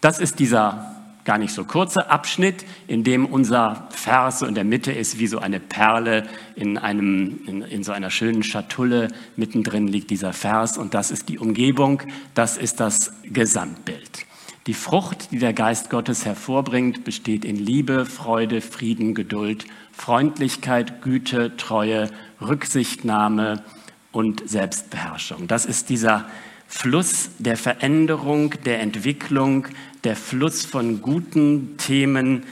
Das 0.00 0.20
ist 0.20 0.38
dieser 0.38 0.94
gar 1.28 1.36
nicht 1.36 1.52
so 1.52 1.64
kurze 1.64 2.08
Abschnitt, 2.10 2.64
in 2.86 3.04
dem 3.04 3.26
unser 3.26 3.86
Vers 3.90 4.38
so 4.38 4.46
in 4.46 4.54
der 4.54 4.64
Mitte 4.64 4.92
ist, 4.92 5.18
wie 5.18 5.26
so 5.26 5.40
eine 5.40 5.60
Perle 5.60 6.26
in, 6.54 6.78
einem, 6.78 7.40
in, 7.46 7.60
in 7.60 7.82
so 7.84 7.92
einer 7.92 8.08
schönen 8.08 8.42
Schatulle. 8.42 9.08
Mittendrin 9.36 9.88
liegt 9.88 10.08
dieser 10.08 10.32
Vers 10.32 10.78
und 10.78 10.94
das 10.94 11.10
ist 11.10 11.28
die 11.28 11.38
Umgebung, 11.38 12.02
das 12.32 12.56
ist 12.56 12.80
das 12.80 13.12
Gesamtbild. 13.24 14.24
Die 14.66 14.72
Frucht, 14.72 15.30
die 15.30 15.38
der 15.38 15.52
Geist 15.52 15.90
Gottes 15.90 16.24
hervorbringt, 16.24 17.04
besteht 17.04 17.44
in 17.44 17.56
Liebe, 17.56 18.06
Freude, 18.06 18.62
Frieden, 18.62 19.14
Geduld, 19.14 19.66
Freundlichkeit, 19.92 21.02
Güte, 21.02 21.58
Treue, 21.58 22.10
Rücksichtnahme, 22.40 23.62
und 24.12 24.48
Selbstbeherrschung. 24.48 25.48
Das 25.48 25.66
ist 25.66 25.88
dieser 25.88 26.28
Fluss 26.66 27.30
der 27.38 27.56
Veränderung, 27.56 28.54
der 28.64 28.80
Entwicklung, 28.80 29.66
der 30.04 30.16
Fluss 30.16 30.64
von 30.64 31.00
guten 31.02 31.76
Themen, 31.78 32.44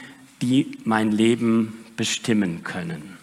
die 0.43 0.79
mein 0.85 1.11
Leben 1.13 1.85
bestimmen 1.97 2.63
können. 2.63 3.17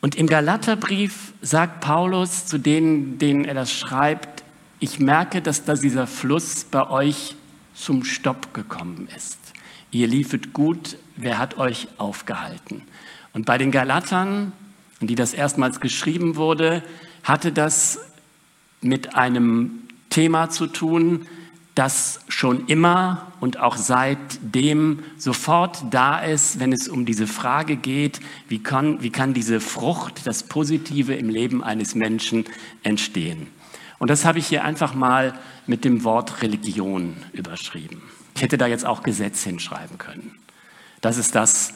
Und 0.00 0.14
im 0.14 0.26
Galaterbrief 0.26 1.34
sagt 1.42 1.82
Paulus 1.82 2.46
zu 2.46 2.58
denen, 2.58 3.18
denen 3.18 3.44
er 3.44 3.54
das 3.54 3.72
schreibt, 3.72 4.44
ich 4.78 4.98
merke, 4.98 5.42
dass 5.42 5.64
da 5.64 5.74
dieser 5.74 6.06
Fluss 6.06 6.64
bei 6.64 6.88
euch 6.88 7.36
zum 7.74 8.02
Stopp 8.02 8.54
gekommen 8.54 9.08
ist. 9.14 9.38
Ihr 9.90 10.06
liefet 10.06 10.54
gut, 10.54 10.96
wer 11.16 11.38
hat 11.38 11.58
euch 11.58 11.88
aufgehalten? 11.98 12.82
Und 13.34 13.44
bei 13.44 13.58
den 13.58 13.70
Galatern, 13.70 14.52
an 15.00 15.06
die 15.06 15.14
das 15.14 15.32
erstmals 15.32 15.80
geschrieben 15.80 16.36
wurde, 16.36 16.82
hatte 17.22 17.52
das 17.52 17.98
mit 18.80 19.14
einem 19.14 19.88
Thema 20.10 20.50
zu 20.50 20.66
tun, 20.66 21.26
das 21.74 22.20
schon 22.28 22.66
immer 22.66 23.32
und 23.40 23.58
auch 23.58 23.76
seitdem 23.76 25.02
sofort 25.16 25.84
da 25.90 26.18
ist, 26.18 26.60
wenn 26.60 26.72
es 26.72 26.88
um 26.88 27.06
diese 27.06 27.26
Frage 27.26 27.76
geht, 27.76 28.20
wie 28.48 28.62
kann, 28.62 29.02
wie 29.02 29.10
kann 29.10 29.34
diese 29.34 29.60
Frucht, 29.60 30.26
das 30.26 30.42
Positive 30.42 31.14
im 31.14 31.28
Leben 31.28 31.62
eines 31.62 31.94
Menschen 31.94 32.44
entstehen. 32.82 33.46
Und 33.98 34.10
das 34.10 34.24
habe 34.24 34.38
ich 34.38 34.46
hier 34.46 34.64
einfach 34.64 34.94
mal 34.94 35.38
mit 35.66 35.84
dem 35.84 36.04
Wort 36.04 36.42
Religion 36.42 37.16
überschrieben. 37.32 38.02
Ich 38.34 38.42
hätte 38.42 38.58
da 38.58 38.66
jetzt 38.66 38.84
auch 38.84 39.02
Gesetz 39.02 39.44
hinschreiben 39.44 39.98
können. 39.98 40.34
Das 41.00 41.18
ist 41.18 41.34
das, 41.34 41.74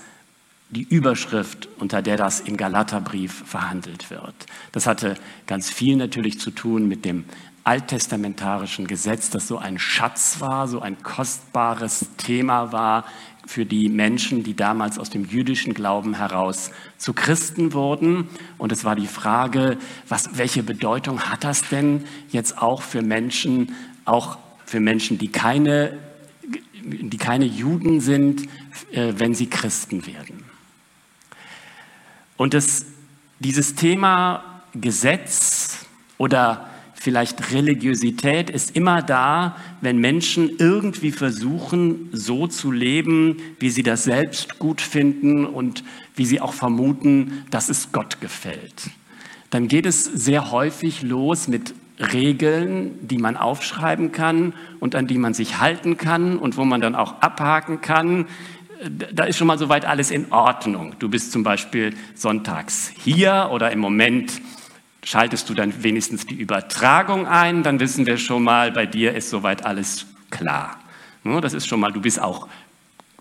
die 0.75 0.83
Überschrift, 0.83 1.69
unter 1.79 2.03
der 2.03 2.17
das 2.17 2.41
im 2.41 2.57
Galaterbrief 2.57 3.45
verhandelt 3.47 4.11
wird. 4.11 4.35
Das 4.73 4.87
hatte 4.87 5.15
ganz 5.47 5.71
viel 5.71 5.97
natürlich 5.97 6.41
zu 6.41 6.51
tun 6.51 6.89
mit 6.89 7.05
dem 7.05 7.25
alttestamentarischen 7.63 8.87
Gesetz, 8.87 9.31
das 9.31 9.49
so 9.49 9.57
ein 9.57 9.79
Schatz 9.79 10.37
war, 10.41 10.69
so 10.69 10.81
ein 10.81 11.03
kostbares 11.03 12.07
Thema 12.19 12.73
war 12.73 13.05
für 13.47 13.67
die 13.67 13.89
Menschen, 13.89 14.43
die 14.43 14.55
damals 14.55 14.99
aus 14.99 15.11
dem 15.11 15.25
jüdischen 15.25 15.75
Glauben 15.75 16.15
heraus 16.15 16.71
zu 16.99 17.13
Christen 17.13 17.73
wurden. 17.73 18.29
Und 18.59 18.73
es 18.73 18.85
war 18.85 18.97
die 18.97 19.07
Frage, 19.07 19.79
was, 20.09 20.37
welche 20.39 20.63
Bedeutung 20.63 21.21
hat 21.21 21.45
das 21.45 21.69
denn 21.69 22.05
jetzt 22.31 22.59
auch 22.59 22.83
für 22.83 23.03
Menschen, 23.03 23.75
auch 24.05 24.39
für 24.65 24.81
Menschen, 24.81 25.19
die 25.19 25.29
keine, 25.29 25.99
die 26.83 27.19
keine 27.19 27.45
Juden 27.45 28.01
sind, 28.01 28.43
äh, 28.93 29.15
wenn 29.17 29.35
sie 29.35 29.47
Christen 29.47 30.07
werden? 30.07 30.54
Und 32.37 32.55
das, 32.55 32.87
dieses 33.39 33.75
Thema 33.75 34.63
Gesetz 34.75 35.87
oder 36.19 36.69
vielleicht 36.95 37.53
Religiosität 37.53 38.49
ist 38.49 38.75
immer 38.75 39.03
da, 39.03 39.57
wenn 39.83 39.99
Menschen 39.99 40.51
irgendwie 40.59 41.13
versuchen, 41.13 42.09
so 42.13 42.47
zu 42.47 42.73
leben, 42.73 43.37
wie 43.61 43.71
sie 43.71 43.83
das 43.83 44.05
selbst 44.05 44.59
gut 44.59 44.81
finden 44.81 45.45
und 45.45 45.85
wie 46.17 46.25
sie 46.25 46.41
auch 46.41 46.55
vermuten, 46.55 47.45
dass 47.51 47.69
es 47.69 47.93
Gott 47.93 48.21
gefällt. 48.21 48.91
Dann 49.51 49.69
geht 49.69 49.87
es 49.87 50.05
sehr 50.05 50.51
häufig 50.51 51.03
los 51.03 51.47
mit 51.47 51.75
Regeln, 52.01 53.07
die 53.07 53.19
man 53.19 53.37
aufschreiben 53.37 54.11
kann 54.11 54.53
und 54.81 54.97
an 54.97 55.07
die 55.07 55.19
man 55.19 55.33
sich 55.33 55.61
halten 55.61 55.97
kann 55.97 56.39
und 56.39 56.57
wo 56.57 56.65
man 56.65 56.81
dann 56.81 56.97
auch 56.97 57.21
abhaken 57.21 57.81
kann. 57.81 58.27
Da 58.91 59.25
ist 59.25 59.39
schon 59.39 59.47
mal 59.47 59.59
soweit 59.59 59.85
alles 59.85 60.11
in 60.11 60.33
Ordnung. 60.33 60.95
Du 60.99 61.09
bist 61.09 61.33
zum 61.33 61.43
Beispiel 61.43 61.95
sonntags 62.15 62.93
hier 63.03 63.49
oder 63.53 63.71
im 63.73 63.79
Moment 63.79 64.41
Schaltest 65.05 65.51
du 65.51 65.55
dann 65.55 65.85
wenigstens 65.85 66.25
die 66.27 66.35
Übertragung 66.35 67.27
ein, 67.27 67.63
dann 67.63 67.79
wissen 67.79 68.07
wir 68.07 68.17
schon 68.17 68.43
mal, 68.43 68.73
bei 68.73 68.87
dir 68.87 69.15
ist 69.15 69.29
soweit 69.29 69.67
alles 69.67 70.07
klar. 70.31 70.81
Das 71.43 71.53
ist 71.53 71.67
schon 71.67 71.79
mal, 71.81 71.93
du 71.93 72.01
bist 72.01 72.21
auch 72.21 72.49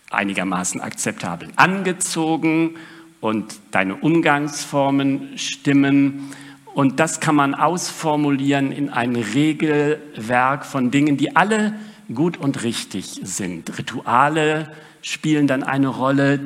einigermaßen 0.09 0.79
akzeptabel 0.79 1.49
angezogen 1.57 2.77
und 3.19 3.59
deine 3.71 3.95
Umgangsformen 3.95 5.37
stimmen. 5.37 6.31
Und 6.73 7.01
das 7.01 7.19
kann 7.19 7.35
man 7.35 7.53
ausformulieren 7.53 8.71
in 8.71 8.89
ein 8.89 9.17
Regelwerk 9.17 10.65
von 10.65 10.89
Dingen, 10.89 11.17
die 11.17 11.35
alle 11.35 11.73
gut 12.13 12.37
und 12.37 12.63
richtig 12.63 13.19
sind. 13.23 13.77
Rituale 13.77 14.71
spielen 15.03 15.45
dann 15.45 15.61
eine 15.61 15.89
Rolle, 15.89 16.39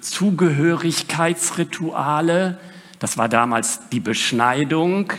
Zugehörigkeitsrituale, 0.00 2.58
das 2.98 3.16
war 3.18 3.28
damals 3.28 3.88
die 3.90 4.00
Beschneidung. 4.00 5.12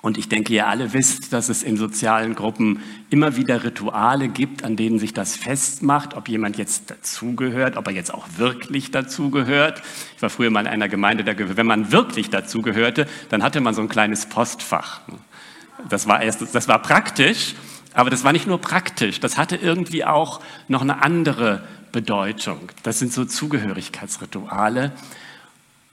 Und 0.00 0.16
ich 0.16 0.28
denke, 0.28 0.52
ihr 0.52 0.68
alle 0.68 0.92
wisst, 0.92 1.32
dass 1.32 1.48
es 1.48 1.64
in 1.64 1.76
sozialen 1.76 2.36
Gruppen 2.36 2.80
immer 3.10 3.34
wieder 3.36 3.64
Rituale 3.64 4.28
gibt, 4.28 4.62
an 4.62 4.76
denen 4.76 5.00
sich 5.00 5.12
das 5.12 5.34
festmacht, 5.36 6.14
ob 6.14 6.28
jemand 6.28 6.56
jetzt 6.56 6.88
dazugehört, 6.90 7.76
ob 7.76 7.88
er 7.88 7.92
jetzt 7.92 8.14
auch 8.14 8.28
wirklich 8.36 8.92
dazugehört. 8.92 9.82
Ich 10.14 10.22
war 10.22 10.30
früher 10.30 10.50
mal 10.50 10.60
in 10.60 10.68
einer 10.68 10.88
Gemeinde, 10.88 11.24
da, 11.24 11.32
wenn 11.36 11.66
man 11.66 11.90
wirklich 11.90 12.30
dazugehörte, 12.30 13.08
dann 13.28 13.42
hatte 13.42 13.60
man 13.60 13.74
so 13.74 13.82
ein 13.82 13.88
kleines 13.88 14.26
Postfach. 14.26 15.00
Das 15.88 16.06
war, 16.06 16.22
erst, 16.22 16.54
das 16.54 16.68
war 16.68 16.80
praktisch, 16.80 17.56
aber 17.98 18.10
das 18.10 18.22
war 18.22 18.32
nicht 18.32 18.46
nur 18.46 18.60
praktisch, 18.60 19.18
das 19.18 19.36
hatte 19.36 19.56
irgendwie 19.56 20.04
auch 20.04 20.40
noch 20.68 20.82
eine 20.82 21.02
andere 21.02 21.64
Bedeutung. 21.90 22.70
Das 22.84 23.00
sind 23.00 23.12
so 23.12 23.24
Zugehörigkeitsrituale 23.24 24.92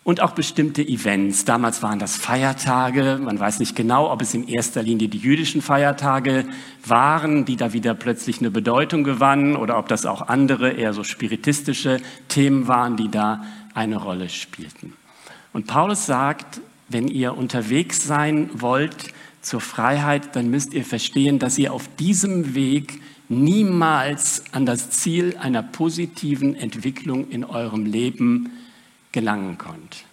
und 0.04 0.22
auch 0.22 0.34
bestimmte 0.34 0.84
Events. 0.84 1.46
Damals 1.46 1.82
waren 1.82 1.98
das 1.98 2.16
Feiertage. 2.16 3.20
Man 3.20 3.40
weiß 3.40 3.58
nicht 3.58 3.76
genau, 3.76 4.12
ob 4.12 4.22
es 4.22 4.36
in 4.36 4.48
erster 4.48 4.84
Linie 4.84 5.08
die 5.08 5.18
jüdischen 5.18 5.64
Feiertage 5.64 6.46
waren, 6.86 7.44
die 7.44 7.56
da 7.56 7.74
wieder 7.74 7.96
plötzlich 7.96 8.38
eine 8.38 8.52
Bedeutung 8.52 9.04
gewannen 9.04 9.56
oder 9.56 9.80
ob 9.80 9.88
das 9.88 10.06
auch 10.06 10.28
andere, 10.28 10.74
eher 10.74 10.94
so 10.94 11.04
spiritistische 11.04 12.00
Themen 12.28 12.68
waren, 12.68 12.98
die 12.98 13.10
da 13.10 13.44
eine 13.74 13.98
Rolle 13.98 14.30
spielten. 14.30 14.94
Und 15.54 15.66
Paulus 15.66 16.06
sagt, 16.06 16.62
wenn 16.88 17.08
ihr 17.08 17.36
unterwegs 17.36 18.06
sein 18.06 18.52
wollt 18.54 19.15
zur 19.46 19.62
Freiheit, 19.62 20.36
dann 20.36 20.50
müsst 20.50 20.74
ihr 20.74 20.84
verstehen, 20.84 21.38
dass 21.38 21.58
ihr 21.58 21.72
auf 21.72 21.88
diesem 21.98 22.56
Weg 22.56 23.00
niemals 23.30 24.44
an 24.52 24.66
das 24.66 24.90
Ziel 24.90 25.38
einer 25.38 25.62
positiven 25.62 26.56
Entwicklung 26.56 27.30
in 27.30 27.44
eurem 27.44 27.86
Leben 27.86 28.52
gelangen 29.12 29.58
könnt. 29.58 30.06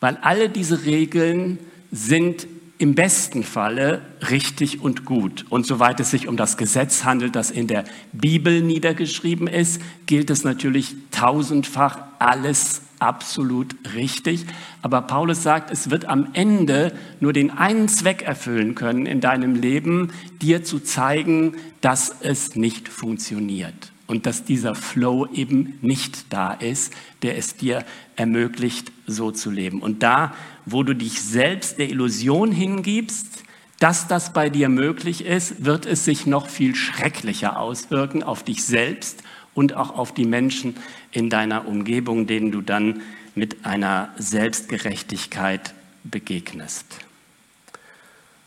Weil 0.00 0.16
alle 0.22 0.48
diese 0.48 0.84
Regeln 0.84 1.58
sind 1.92 2.46
im 2.78 2.94
besten 2.94 3.44
Falle 3.44 4.02
richtig 4.30 4.80
und 4.80 5.04
gut. 5.04 5.46
Und 5.48 5.66
soweit 5.66 6.00
es 6.00 6.10
sich 6.10 6.26
um 6.26 6.36
das 6.36 6.56
Gesetz 6.56 7.04
handelt, 7.04 7.36
das 7.36 7.50
in 7.50 7.66
der 7.66 7.84
Bibel 8.12 8.62
niedergeschrieben 8.62 9.46
ist, 9.46 9.80
gilt 10.06 10.30
es 10.30 10.44
natürlich 10.44 10.96
tausendfach 11.10 11.98
alles 12.18 12.82
absolut 12.98 13.74
richtig. 13.94 14.46
Aber 14.82 15.02
Paulus 15.02 15.42
sagt, 15.42 15.70
es 15.70 15.90
wird 15.90 16.06
am 16.06 16.28
Ende 16.32 16.92
nur 17.20 17.32
den 17.32 17.50
einen 17.50 17.88
Zweck 17.88 18.22
erfüllen 18.22 18.74
können 18.74 19.06
in 19.06 19.20
deinem 19.20 19.54
Leben, 19.54 20.12
dir 20.42 20.64
zu 20.64 20.80
zeigen, 20.80 21.56
dass 21.80 22.16
es 22.20 22.56
nicht 22.56 22.88
funktioniert 22.88 23.92
und 24.06 24.26
dass 24.26 24.44
dieser 24.44 24.74
Flow 24.74 25.26
eben 25.32 25.78
nicht 25.80 26.32
da 26.32 26.52
ist, 26.52 26.92
der 27.22 27.38
es 27.38 27.56
dir 27.56 27.84
ermöglicht, 28.16 28.92
so 29.06 29.30
zu 29.30 29.50
leben. 29.50 29.80
Und 29.82 30.02
da, 30.02 30.34
wo 30.64 30.82
du 30.82 30.94
dich 30.94 31.22
selbst 31.22 31.78
der 31.78 31.88
Illusion 31.90 32.52
hingibst, 32.52 33.44
dass 33.80 34.06
das 34.06 34.32
bei 34.32 34.50
dir 34.50 34.68
möglich 34.68 35.24
ist, 35.24 35.64
wird 35.64 35.86
es 35.86 36.04
sich 36.04 36.26
noch 36.26 36.48
viel 36.48 36.74
schrecklicher 36.74 37.58
auswirken 37.58 38.22
auf 38.22 38.42
dich 38.42 38.64
selbst 38.64 39.22
und 39.52 39.74
auch 39.74 39.96
auf 39.96 40.14
die 40.14 40.24
Menschen 40.24 40.76
in 41.12 41.30
deiner 41.30 41.66
Umgebung, 41.66 42.26
denen 42.26 42.50
du 42.50 42.60
dann 42.60 43.02
mit 43.34 43.66
einer 43.66 44.10
Selbstgerechtigkeit 44.16 45.74
begegnest. 46.04 46.86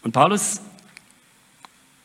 Und 0.02 0.14
Paulus 0.14 0.62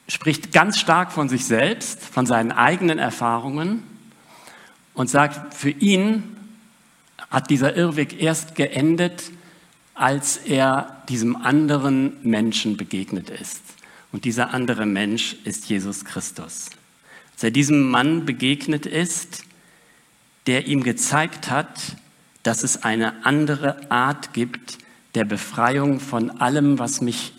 spricht 0.08 0.52
ganz 0.52 0.78
stark 0.78 1.12
von 1.12 1.28
sich 1.28 1.44
selbst, 1.44 2.02
von 2.02 2.26
seinen 2.26 2.52
eigenen 2.52 2.98
Erfahrungen 2.98 3.82
und 4.94 5.08
sagt, 5.08 5.54
für 5.54 5.70
ihn 5.70 6.31
hat 7.32 7.48
dieser 7.48 7.74
Irrweg 7.74 8.22
erst 8.22 8.54
geendet, 8.54 9.30
als 9.94 10.36
er 10.36 11.02
diesem 11.08 11.34
anderen 11.34 12.18
Menschen 12.22 12.76
begegnet 12.76 13.30
ist. 13.30 13.62
Und 14.12 14.26
dieser 14.26 14.52
andere 14.52 14.84
Mensch 14.84 15.36
ist 15.44 15.68
Jesus 15.70 16.04
Christus. 16.04 16.66
Als 17.32 17.42
er 17.42 17.50
diesem 17.50 17.88
Mann 17.88 18.26
begegnet 18.26 18.84
ist, 18.84 19.44
der 20.46 20.66
ihm 20.66 20.82
gezeigt 20.82 21.50
hat, 21.50 21.96
dass 22.42 22.64
es 22.64 22.82
eine 22.82 23.24
andere 23.24 23.90
Art 23.90 24.34
gibt 24.34 24.78
der 25.14 25.24
Befreiung 25.24 26.00
von 26.00 26.30
allem, 26.30 26.78
was 26.78 27.00
mich 27.00 27.32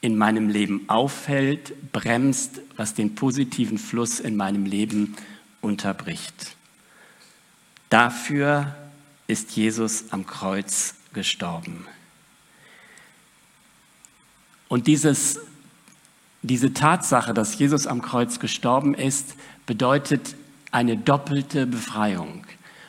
in 0.00 0.16
meinem 0.16 0.48
Leben 0.48 0.88
auffällt, 0.88 1.72
bremst, 1.92 2.60
was 2.76 2.94
den 2.94 3.14
positiven 3.14 3.78
Fluss 3.78 4.20
in 4.20 4.36
meinem 4.36 4.64
Leben 4.64 5.16
unterbricht. 5.60 6.56
Dafür 7.88 8.74
ist 9.26 9.56
Jesus 9.56 10.06
am 10.10 10.26
Kreuz 10.26 10.94
gestorben. 11.12 11.86
Und 14.68 14.86
dieses, 14.86 15.40
diese 16.42 16.72
Tatsache, 16.72 17.34
dass 17.34 17.58
Jesus 17.58 17.86
am 17.86 18.02
Kreuz 18.02 18.38
gestorben 18.38 18.94
ist, 18.94 19.34
bedeutet 19.66 20.36
eine 20.70 20.96
doppelte 20.96 21.66
Befreiung. 21.66 22.44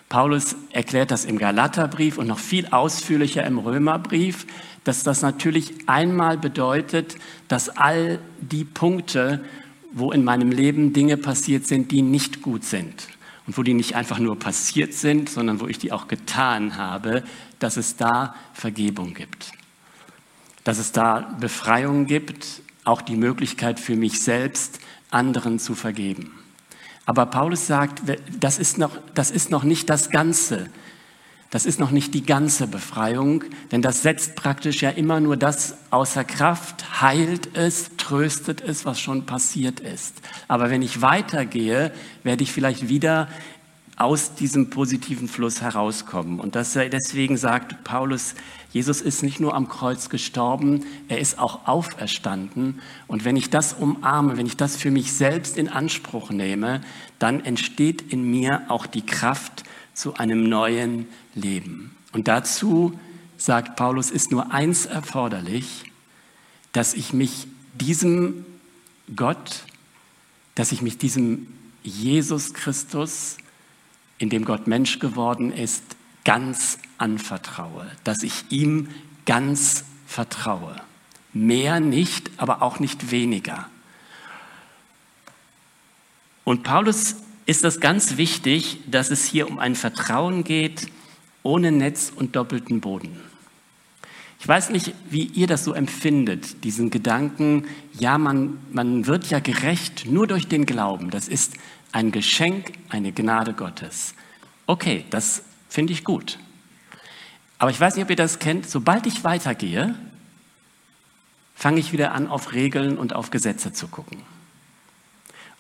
Paulus 0.10 0.56
erklärt 0.72 1.12
das 1.12 1.25
im 1.25 1.38
Galaterbrief 1.38 2.17
und 2.17 2.27
noch 2.27 2.39
viel 2.39 2.67
ausführlicher 2.67 3.46
im 3.46 3.58
Römerbrief, 3.58 4.48
dass 4.84 5.03
das 5.03 5.22
natürlich 5.22 5.74
einmal 5.88 6.38
bedeutet, 6.38 7.17
dass 7.50 7.70
all 7.70 8.20
die 8.39 8.63
Punkte, 8.63 9.44
wo 9.91 10.12
in 10.12 10.24
meinem 10.24 10.51
Leben 10.51 10.94
Dinge 10.94 11.17
passiert 11.17 11.67
sind, 11.67 11.91
die 11.91 12.01
nicht 12.01 12.41
gut 12.41 12.63
sind 12.63 13.08
und 13.48 13.58
wo 13.58 13.63
die 13.63 13.74
nicht 13.74 13.96
einfach 13.96 14.20
nur 14.20 14.38
passiert 14.38 14.94
sind, 14.94 15.30
sondern 15.30 15.60
wo 15.62 15.68
ich 15.68 15.80
die 15.80 15.92
auch 15.92 16.08
getan 16.08 16.75
habe, 16.77 17.24
dass 17.60 17.77
es 17.77 17.96
da 17.96 18.36
Vergebung 18.54 19.13
gibt, 19.13 19.54
dass 20.66 20.77
es 20.77 20.92
da 20.92 21.36
Befreiung 21.39 22.06
gibt, 22.06 22.62
auch 22.84 23.01
die 23.01 23.16
Möglichkeit 23.16 23.80
für 23.80 23.96
mich 23.96 24.22
selbst, 24.22 24.80
anderen 25.10 25.60
zu 25.60 25.74
vergeben. 25.74 26.34
Aber 27.06 27.25
Paulus 27.25 27.68
sagt, 27.68 28.01
das 28.38 28.60
ist 28.60 28.77
noch, 28.77 28.98
das 29.13 29.32
ist 29.32 29.50
noch 29.50 29.63
nicht 29.63 29.89
das 29.89 30.10
Ganze. 30.10 30.70
Das 31.50 31.66
ist 31.66 31.80
noch 31.80 31.92
nicht 31.92 32.13
die 32.13 32.25
ganze 32.25 32.68
Befreiung, 32.68 33.46
denn 33.72 33.82
das 33.82 34.01
setzt 34.01 34.36
praktisch 34.36 34.82
ja 34.82 34.89
immer 34.89 35.22
nur 35.22 35.38
das 35.38 35.77
außer 35.92 36.25
Kraft, 36.25 37.01
heilt 37.01 37.56
es, 37.56 37.96
tröstet 38.08 38.62
es, 38.62 38.86
was 38.86 39.02
schon 39.02 39.26
passiert 39.26 39.82
ist. 39.82 40.22
Aber 40.48 40.70
wenn 40.70 40.82
ich 40.82 41.02
weitergehe, 41.02 41.92
werde 42.24 42.44
ich 42.44 42.54
vielleicht 42.54 42.88
wieder 42.88 43.28
aus 43.98 44.36
diesem 44.36 44.70
positiven 44.70 45.28
Fluss 45.28 45.62
herauskommen. 45.62 46.40
Und 46.40 46.56
das, 46.56 46.72
deswegen 46.74 47.36
sagt 47.36 47.84
Paulus, 47.84 48.36
Jesus 48.72 49.02
ist 49.02 49.24
nicht 49.24 49.42
nur 49.42 49.56
am 49.56 49.68
Kreuz 49.68 50.08
gestorben, 50.08 50.86
er 51.10 51.20
ist 51.20 51.38
auch 51.38 51.68
auferstanden. 51.68 52.80
Und 53.08 53.26
wenn 53.26 53.36
ich 53.36 53.50
das 53.50 53.74
umarme, 53.74 54.38
wenn 54.38 54.46
ich 54.46 54.56
das 54.56 54.78
für 54.78 54.92
mich 54.92 55.12
selbst 55.12 55.58
in 55.58 55.68
Anspruch 55.68 56.30
nehme, 56.30 56.82
dann 57.20 57.44
entsteht 57.44 58.02
in 58.14 58.24
mir 58.24 58.62
auch 58.70 58.86
die 58.86 59.06
Kraft 59.06 59.64
zu 59.94 60.14
einem 60.14 60.48
neuen 60.48 61.08
Leben. 61.36 61.94
Und 62.14 62.30
dazu, 62.30 62.98
sagt 63.36 63.76
Paulus, 63.76 64.12
ist 64.12 64.32
nur 64.32 64.54
eins 64.54 64.86
erforderlich, 64.86 65.92
dass 66.72 66.94
ich 66.94 67.12
mich 67.12 67.48
diesem 67.78 68.46
Gott, 69.16 69.64
dass 70.56 70.72
ich 70.72 70.82
mich 70.82 70.98
diesem 70.98 71.48
Jesus 71.84 72.54
Christus, 72.54 73.38
in 74.18 74.30
dem 74.30 74.46
Gott 74.46 74.68
Mensch 74.68 75.00
geworden 75.00 75.52
ist, 75.52 75.84
ganz 76.26 76.80
anvertraue, 76.98 77.90
dass 78.04 78.24
ich 78.24 78.46
ihm 78.50 78.90
ganz 79.26 79.86
vertraue. 80.06 80.76
Mehr 81.34 81.80
nicht, 81.80 82.32
aber 82.38 82.62
auch 82.62 82.80
nicht 82.80 83.12
weniger. 83.12 83.70
Und 86.44 86.64
Paulus 86.64 87.18
ist 87.46 87.64
das 87.64 87.80
ganz 87.80 88.18
wichtig, 88.18 88.80
dass 88.88 89.12
es 89.12 89.26
hier 89.26 89.50
um 89.50 89.60
ein 89.60 89.76
Vertrauen 89.76 90.44
geht, 90.44 90.88
ohne 91.44 91.72
Netz 91.72 92.12
und 92.14 92.36
doppelten 92.36 92.82
Boden. 92.82 93.22
Ich 94.39 94.48
weiß 94.48 94.70
nicht, 94.70 94.94
wie 95.10 95.24
ihr 95.24 95.48
das 95.48 95.63
so 95.63 95.74
empfindet, 95.74 96.63
diesen 96.63 96.89
Gedanken, 96.89 97.65
ja, 97.94 98.17
man, 98.17 98.60
man 98.72 99.08
wird 99.08 99.29
ja 99.29 99.39
gerecht 99.39 100.06
nur 100.06 100.27
durch 100.27 100.48
den 100.48 100.65
Glauben. 100.65 101.10
Das 101.10 101.27
ist 101.27 101.53
ein 101.91 102.12
Geschenk, 102.12 102.74
eine 102.89 103.12
Gnade 103.12 103.53
Gottes. 103.53 104.13
Okay, 104.67 105.06
das 105.10 105.44
finde 105.70 105.94
ich 105.94 106.03
gut. 106.03 106.38
Aber 107.58 107.72
ich 107.72 107.79
weiß 107.79 107.96
nicht, 107.96 108.03
ob 108.03 108.10
ihr 108.12 108.15
das 108.15 108.38
kennt, 108.38 108.70
sobald 108.70 109.08
ich 109.08 109.24
weitergehe, 109.24 109.96
fange 111.56 111.79
ich 111.79 111.91
wieder 111.91 112.12
an, 112.12 112.27
auf 112.27 112.53
Regeln 112.53 112.98
und 113.00 113.13
auf 113.13 113.32
Gesetze 113.32 113.74
zu 113.74 113.88
gucken. 113.88 114.22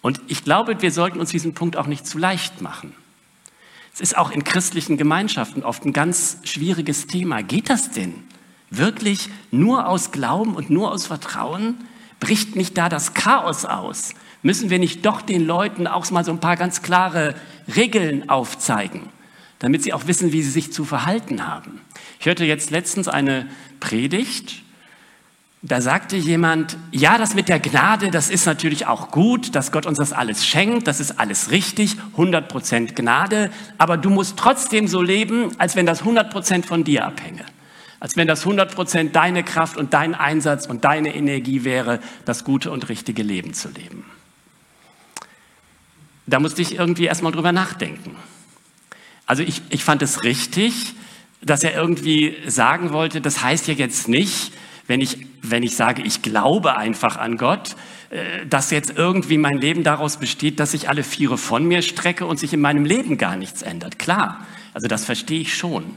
Und 0.01 0.21
ich 0.27 0.43
glaube, 0.43 0.79
wir 0.81 0.91
sollten 0.91 1.19
uns 1.19 1.31
diesen 1.31 1.55
Punkt 1.55 1.75
auch 1.75 1.87
nicht 1.87 2.05
zu 2.05 2.19
leicht 2.19 2.61
machen. 2.61 2.93
Es 3.95 3.99
ist 3.99 4.15
auch 4.15 4.29
in 4.29 4.43
christlichen 4.43 4.97
Gemeinschaften 4.97 5.63
oft 5.63 5.83
ein 5.85 5.93
ganz 5.93 6.37
schwieriges 6.43 7.07
Thema. 7.07 7.41
Geht 7.41 7.71
das 7.71 7.89
denn 7.89 8.13
wirklich 8.69 9.29
nur 9.51 9.87
aus 9.87 10.11
Glauben 10.11 10.55
und 10.55 10.69
nur 10.69 10.91
aus 10.91 11.05
Vertrauen? 11.05 11.75
Bricht 12.19 12.55
nicht 12.55 12.77
da 12.77 12.89
das 12.89 13.13
Chaos 13.13 13.65
aus? 13.65 14.13
Müssen 14.41 14.69
wir 14.69 14.79
nicht 14.79 15.05
doch 15.05 15.21
den 15.21 15.45
Leuten 15.45 15.87
auch 15.87 16.09
mal 16.11 16.23
so 16.23 16.31
ein 16.31 16.39
paar 16.39 16.57
ganz 16.57 16.81
klare 16.81 17.35
Regeln 17.75 18.29
aufzeigen, 18.29 19.01
damit 19.59 19.83
sie 19.83 19.93
auch 19.93 20.07
wissen, 20.07 20.31
wie 20.31 20.41
sie 20.41 20.51
sich 20.51 20.71
zu 20.71 20.85
verhalten 20.85 21.47
haben? 21.47 21.81
Ich 22.19 22.25
hörte 22.25 22.45
jetzt 22.45 22.69
letztens 22.69 23.07
eine 23.07 23.47
Predigt 23.79 24.63
da 25.63 25.81
sagte 25.81 26.15
jemand, 26.15 26.77
ja, 26.91 27.17
das 27.17 27.33
mit 27.33 27.49
der 27.49 27.59
Gnade, 27.59 28.11
das 28.11 28.29
ist 28.29 28.45
natürlich 28.45 28.85
auch 28.85 29.09
gut, 29.09 29.55
dass 29.55 29.71
Gott 29.71 29.87
uns 29.87 29.97
das 29.97 30.13
alles 30.13 30.45
schenkt, 30.45 30.87
das 30.87 30.99
ist 30.99 31.19
alles 31.19 31.49
richtig, 31.49 31.97
100% 32.15 32.93
Gnade, 32.93 33.49
aber 33.79 33.97
du 33.97 34.11
musst 34.11 34.37
trotzdem 34.37 34.87
so 34.87 35.01
leben, 35.01 35.49
als 35.57 35.75
wenn 35.75 35.87
das 35.87 36.03
100% 36.03 36.63
von 36.63 36.83
dir 36.83 37.05
abhänge. 37.05 37.43
Als 37.99 38.15
wenn 38.15 38.27
das 38.27 38.45
100% 38.45 39.11
deine 39.11 39.43
Kraft 39.43 39.77
und 39.77 39.93
dein 39.93 40.13
Einsatz 40.13 40.67
und 40.67 40.85
deine 40.85 41.15
Energie 41.15 41.63
wäre, 41.63 41.99
das 42.25 42.43
gute 42.43 42.71
und 42.71 42.89
richtige 42.89 43.23
Leben 43.23 43.53
zu 43.53 43.69
leben. 43.69 44.05
Da 46.27 46.39
musste 46.39 46.61
ich 46.61 46.75
irgendwie 46.75 47.05
erstmal 47.05 47.31
drüber 47.31 47.51
nachdenken. 47.51 48.15
Also 49.25 49.43
ich, 49.43 49.61
ich 49.69 49.83
fand 49.83 50.01
es 50.01 50.23
richtig, 50.23 50.93
dass 51.41 51.63
er 51.63 51.73
irgendwie 51.73 52.35
sagen 52.47 52.91
wollte, 52.91 53.21
das 53.21 53.41
heißt 53.41 53.67
ja 53.67 53.73
jetzt 53.73 54.07
nicht, 54.07 54.51
wenn 54.87 55.01
ich, 55.01 55.25
wenn 55.41 55.63
ich 55.63 55.75
sage, 55.75 56.01
ich 56.01 56.21
glaube 56.21 56.77
einfach 56.77 57.17
an 57.17 57.37
Gott, 57.37 57.75
äh, 58.09 58.45
dass 58.45 58.71
jetzt 58.71 58.93
irgendwie 58.95 59.37
mein 59.37 59.57
Leben 59.57 59.83
daraus 59.83 60.17
besteht, 60.17 60.59
dass 60.59 60.73
ich 60.73 60.89
alle 60.89 61.03
Viere 61.03 61.37
von 61.37 61.65
mir 61.65 61.81
strecke 61.81 62.25
und 62.25 62.39
sich 62.39 62.53
in 62.53 62.61
meinem 62.61 62.85
Leben 62.85 63.17
gar 63.17 63.35
nichts 63.35 63.61
ändert. 63.61 63.99
Klar, 63.99 64.45
also 64.73 64.87
das 64.87 65.05
verstehe 65.05 65.41
ich 65.41 65.55
schon. 65.55 65.95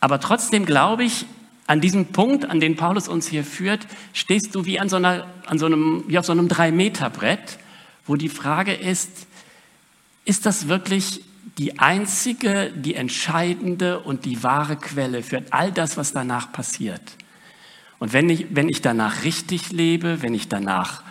Aber 0.00 0.20
trotzdem 0.20 0.64
glaube 0.64 1.04
ich, 1.04 1.26
an 1.66 1.80
diesem 1.80 2.06
Punkt, 2.06 2.46
an 2.46 2.60
den 2.60 2.76
Paulus 2.76 3.08
uns 3.08 3.28
hier 3.28 3.44
führt, 3.44 3.86
stehst 4.14 4.54
du 4.54 4.64
wie, 4.64 4.80
an 4.80 4.88
so 4.88 4.96
einer, 4.96 5.26
an 5.46 5.58
so 5.58 5.66
einem, 5.66 6.04
wie 6.08 6.18
auf 6.18 6.24
so 6.24 6.32
einem 6.32 6.48
Drei-Meter-Brett, 6.48 7.58
wo 8.06 8.16
die 8.16 8.30
Frage 8.30 8.72
ist, 8.72 9.26
ist 10.24 10.46
das 10.46 10.68
wirklich 10.68 11.22
die 11.58 11.78
einzige, 11.78 12.72
die 12.74 12.94
entscheidende 12.94 14.00
und 14.00 14.24
die 14.24 14.42
wahre 14.42 14.76
Quelle 14.76 15.22
für 15.22 15.42
all 15.50 15.72
das, 15.72 15.96
was 15.96 16.12
danach 16.12 16.52
passiert? 16.52 17.02
Und 17.98 18.12
wenn 18.12 18.30
ich, 18.30 18.46
wenn 18.50 18.68
ich 18.68 18.80
danach 18.80 19.24
richtig 19.24 19.72
lebe, 19.72 20.22
wenn 20.22 20.34
ich 20.34 20.48
danach 20.48 21.02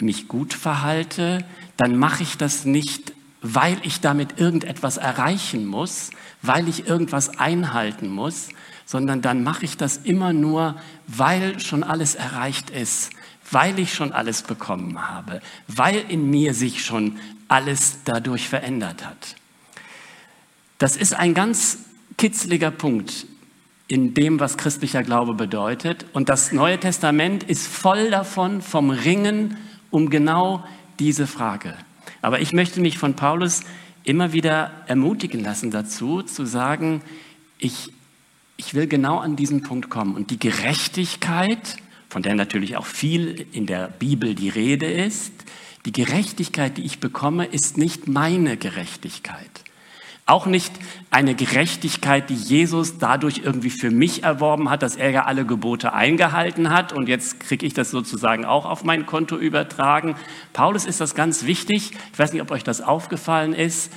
mich 0.00 0.28
gut 0.28 0.54
verhalte, 0.54 1.44
dann 1.76 1.96
mache 1.96 2.22
ich 2.22 2.38
das 2.38 2.64
nicht, 2.64 3.12
weil 3.40 3.78
ich 3.82 4.00
damit 4.00 4.38
irgendetwas 4.40 4.96
erreichen 4.96 5.66
muss, 5.66 6.10
weil 6.42 6.68
ich 6.68 6.86
irgendwas 6.86 7.38
einhalten 7.38 8.08
muss, 8.08 8.48
sondern 8.84 9.22
dann 9.22 9.42
mache 9.42 9.64
ich 9.64 9.76
das 9.76 9.98
immer 9.98 10.32
nur, 10.32 10.76
weil 11.06 11.60
schon 11.60 11.82
alles 11.82 12.14
erreicht 12.14 12.70
ist, 12.70 13.10
weil 13.50 13.78
ich 13.78 13.94
schon 13.94 14.12
alles 14.12 14.42
bekommen 14.42 15.08
habe, 15.08 15.40
weil 15.68 16.04
in 16.08 16.28
mir 16.30 16.54
sich 16.54 16.84
schon 16.84 17.18
alles 17.48 17.98
dadurch 18.04 18.48
verändert 18.48 19.06
hat. 19.06 19.36
Das 20.78 20.96
ist 20.96 21.14
ein 21.14 21.34
ganz 21.34 21.78
kitzliger 22.16 22.70
Punkt, 22.70 23.26
in 23.88 24.12
dem, 24.12 24.38
was 24.38 24.58
christlicher 24.58 25.02
Glaube 25.02 25.34
bedeutet. 25.34 26.04
Und 26.12 26.28
das 26.28 26.52
Neue 26.52 26.78
Testament 26.78 27.42
ist 27.42 27.66
voll 27.66 28.10
davon, 28.10 28.60
vom 28.60 28.90
Ringen 28.90 29.56
um 29.90 30.10
genau 30.10 30.62
diese 30.98 31.26
Frage. 31.26 31.74
Aber 32.22 32.40
ich 32.40 32.52
möchte 32.52 32.80
mich 32.80 32.98
von 32.98 33.14
Paulus 33.14 33.62
immer 34.04 34.32
wieder 34.32 34.70
ermutigen 34.86 35.42
lassen 35.42 35.70
dazu, 35.70 36.22
zu 36.22 36.46
sagen, 36.46 37.02
ich, 37.58 37.92
ich 38.56 38.74
will 38.74 38.86
genau 38.86 39.18
an 39.18 39.36
diesen 39.36 39.62
Punkt 39.62 39.90
kommen. 39.90 40.14
Und 40.14 40.30
die 40.30 40.38
Gerechtigkeit, 40.38 41.76
von 42.08 42.22
der 42.22 42.34
natürlich 42.34 42.76
auch 42.76 42.86
viel 42.86 43.46
in 43.52 43.66
der 43.66 43.88
Bibel 43.88 44.34
die 44.34 44.48
Rede 44.48 44.86
ist, 44.86 45.32
die 45.84 45.92
Gerechtigkeit, 45.92 46.76
die 46.76 46.82
ich 46.82 47.00
bekomme, 47.00 47.46
ist 47.46 47.78
nicht 47.78 48.08
meine 48.08 48.56
Gerechtigkeit. 48.56 49.64
Auch 50.28 50.44
nicht 50.44 50.74
eine 51.10 51.34
Gerechtigkeit, 51.34 52.28
die 52.28 52.34
Jesus 52.34 52.98
dadurch 52.98 53.40
irgendwie 53.44 53.70
für 53.70 53.90
mich 53.90 54.24
erworben 54.24 54.68
hat, 54.68 54.82
dass 54.82 54.94
er 54.94 55.08
ja 55.08 55.24
alle 55.24 55.46
Gebote 55.46 55.94
eingehalten 55.94 56.68
hat 56.68 56.92
und 56.92 57.08
jetzt 57.08 57.40
kriege 57.40 57.64
ich 57.64 57.72
das 57.72 57.90
sozusagen 57.90 58.44
auch 58.44 58.66
auf 58.66 58.84
mein 58.84 59.06
Konto 59.06 59.38
übertragen. 59.38 60.16
Paulus 60.52 60.84
ist 60.84 61.00
das 61.00 61.14
ganz 61.14 61.46
wichtig. 61.46 61.92
Ich 62.12 62.18
weiß 62.18 62.34
nicht, 62.34 62.42
ob 62.42 62.50
euch 62.50 62.62
das 62.62 62.82
aufgefallen 62.82 63.54
ist. 63.54 63.90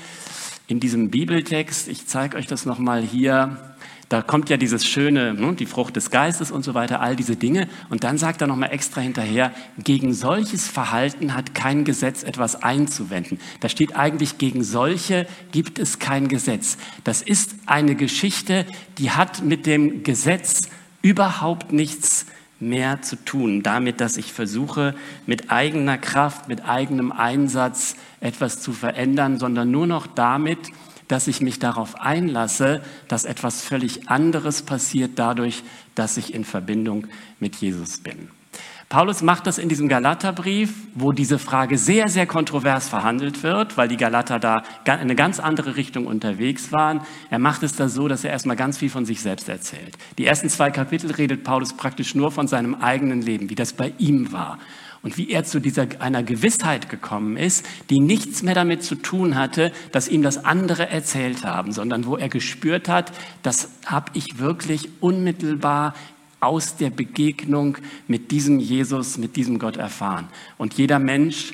In 0.68 0.80
diesem 0.80 1.12
Bibeltext, 1.12 1.90
ich 1.90 2.08
zeige 2.08 2.38
euch 2.38 2.48
das 2.48 2.66
nochmal 2.66 3.02
hier, 3.02 3.71
da 4.12 4.22
kommt 4.22 4.50
ja 4.50 4.58
dieses 4.58 4.86
schöne, 4.86 5.34
ne, 5.34 5.54
die 5.54 5.66
Frucht 5.66 5.96
des 5.96 6.12
Geistes 6.12 6.52
und 6.52 6.64
so 6.64 6.74
weiter, 6.74 7.00
all 7.00 7.16
diese 7.16 7.38
Dinge. 7.38 7.70
Und 7.90 8.04
dann 8.04 8.18
sagt 8.18 8.42
er 8.42 8.48
nochmal 8.48 8.74
extra 8.74 9.00
hinterher, 9.00 9.54
gegen 9.78 10.14
solches 10.14 10.68
Verhalten 10.68 11.34
hat 11.34 11.56
kein 11.56 11.86
Gesetz 11.86 12.24
etwas 12.24 12.62
einzuwenden. 12.62 13.40
Da 13.62 13.70
steht 13.70 13.96
eigentlich, 13.96 14.38
gegen 14.38 14.66
solche 14.66 15.28
gibt 15.54 15.80
es 15.80 15.98
kein 15.98 16.28
Gesetz. 16.28 16.78
Das 17.06 17.22
ist 17.22 17.56
eine 17.68 17.96
Geschichte, 17.96 18.66
die 18.98 19.12
hat 19.12 19.44
mit 19.44 19.66
dem 19.66 20.04
Gesetz 20.04 20.64
überhaupt 21.02 21.72
nichts 21.72 22.26
mehr 22.60 23.02
zu 23.02 23.16
tun. 23.16 23.64
Damit, 23.64 24.02
dass 24.02 24.18
ich 24.18 24.34
versuche, 24.34 24.94
mit 25.26 25.52
eigener 25.52 25.98
Kraft, 25.98 26.50
mit 26.50 26.66
eigenem 26.66 27.14
Einsatz 27.14 27.96
etwas 28.20 28.62
zu 28.62 28.74
verändern, 28.74 29.40
sondern 29.40 29.72
nur 29.72 29.88
noch 29.88 30.06
damit, 30.06 30.60
dass 31.12 31.28
ich 31.28 31.42
mich 31.42 31.60
darauf 31.60 32.00
einlasse, 32.00 32.82
dass 33.08 33.26
etwas 33.26 33.62
völlig 33.62 34.10
anderes 34.10 34.62
passiert 34.62 35.12
dadurch, 35.16 35.64
dass 35.96 36.18
ich 36.18 36.34
in 36.34 36.46
Verbindung 36.46 37.08
mit 37.40 37.58
Jesus 37.58 37.98
bin. 37.98 38.30
Paulus 38.92 39.22
macht 39.22 39.48
das 39.48 39.58
in 39.58 39.70
diesem 39.70 39.88
Galaterbrief, 39.88 40.74
wo 40.96 41.14
diese 41.14 41.40
Frage 41.40 41.78
sehr, 41.78 42.10
sehr 42.10 42.28
kontrovers 42.28 42.90
verhandelt 42.90 43.42
wird, 43.42 43.78
weil 43.78 43.88
die 43.88 43.96
Galater 43.96 44.38
da 44.38 44.64
in 44.86 44.92
eine 44.92 45.16
ganz 45.16 45.40
andere 45.40 45.78
Richtung 45.78 46.08
unterwegs 46.08 46.74
waren. 46.74 47.00
Er 47.30 47.40
macht 47.40 47.64
es 47.64 47.74
da 47.74 47.88
so, 47.88 48.10
dass 48.10 48.26
er 48.26 48.32
erstmal 48.32 48.58
ganz 48.58 48.78
viel 48.78 48.90
von 48.90 49.06
sich 49.06 49.22
selbst 49.22 49.48
erzählt. 49.48 49.98
Die 50.18 50.26
ersten 50.26 50.50
zwei 50.50 50.72
Kapitel 50.72 51.12
redet 51.12 51.46
Paulus 51.46 51.72
praktisch 51.72 52.16
nur 52.16 52.32
von 52.32 52.50
seinem 52.50 52.76
eigenen 52.76 53.22
Leben, 53.22 53.50
wie 53.50 53.56
das 53.56 53.72
bei 53.72 53.94
ihm 53.98 54.34
war 54.34 54.60
und 55.04 55.18
wie 55.18 55.30
er 55.30 55.44
zu 55.44 55.60
dieser 55.60 55.88
einer 56.00 56.24
Gewissheit 56.24 56.90
gekommen 56.90 57.38
ist, 57.38 57.66
die 57.90 58.00
nichts 58.00 58.44
mehr 58.44 58.54
damit 58.54 58.84
zu 58.84 58.96
tun 58.96 59.36
hatte, 59.36 59.72
dass 59.92 60.08
ihm 60.08 60.22
das 60.22 60.46
andere 60.46 60.90
erzählt 60.90 61.44
haben, 61.44 61.72
sondern 61.72 62.06
wo 62.06 62.18
er 62.18 62.30
gespürt 62.30 62.88
hat, 62.88 63.12
das 63.42 63.70
habe 63.86 64.12
ich 64.14 64.38
wirklich 64.38 64.90
unmittelbar 65.00 65.96
aus 66.40 66.76
der 66.76 66.90
Begegnung 66.90 67.78
mit 68.08 68.32
diesem 68.32 68.60
Jesus, 68.60 69.18
mit 69.18 69.36
diesem 69.36 69.60
Gott 69.60 69.78
erfahren. 69.78 70.28
Und 70.58 70.76
jeder 70.76 71.00
Mensch 71.00 71.54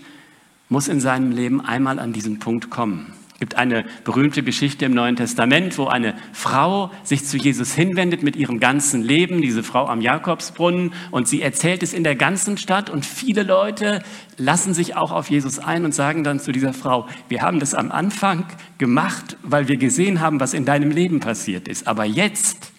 muss 0.70 0.88
in 0.88 1.00
seinem 1.00 1.32
Leben 1.32 1.62
einmal 1.62 2.00
an 2.00 2.14
diesen 2.14 2.40
Punkt 2.40 2.70
kommen. 2.70 3.14
Es 3.38 3.42
gibt 3.42 3.56
eine 3.56 3.86
berühmte 4.04 4.42
Geschichte 4.42 4.86
im 4.86 4.96
Neuen 4.96 5.16
Testament, 5.16 5.78
wo 5.78 5.86
eine 5.86 6.16
Frau 6.34 6.90
sich 7.04 7.24
zu 7.24 7.38
Jesus 7.38 7.72
hinwendet 7.72 8.24
mit 8.24 8.36
ihrem 8.36 8.60
ganzen 8.60 9.04
Leben, 9.04 9.44
diese 9.44 9.62
Frau 9.62 9.86
am 9.86 10.02
Jakobsbrunnen, 10.02 10.92
und 11.12 11.28
sie 11.28 11.44
erzählt 11.44 11.84
es 11.84 11.94
in 11.94 12.04
der 12.04 12.16
ganzen 12.16 12.58
Stadt 12.58 12.90
und 12.90 13.06
viele 13.06 13.44
Leute 13.44 14.02
lassen 14.38 14.74
sich 14.74 14.96
auch 14.96 15.12
auf 15.12 15.30
Jesus 15.30 15.60
ein 15.60 15.86
und 15.86 15.94
sagen 15.94 16.24
dann 16.24 16.40
zu 16.40 16.52
dieser 16.52 16.74
Frau, 16.74 17.08
wir 17.30 17.44
haben 17.44 17.60
das 17.60 17.76
am 17.76 17.92
Anfang 17.92 18.44
gemacht, 18.80 19.38
weil 19.44 19.68
wir 19.68 19.78
gesehen 19.78 20.20
haben, 20.20 20.40
was 20.40 20.56
in 20.56 20.66
deinem 20.66 20.90
Leben 20.90 21.20
passiert 21.20 21.68
ist, 21.68 21.86
aber 21.86 22.06
jetzt 22.06 22.72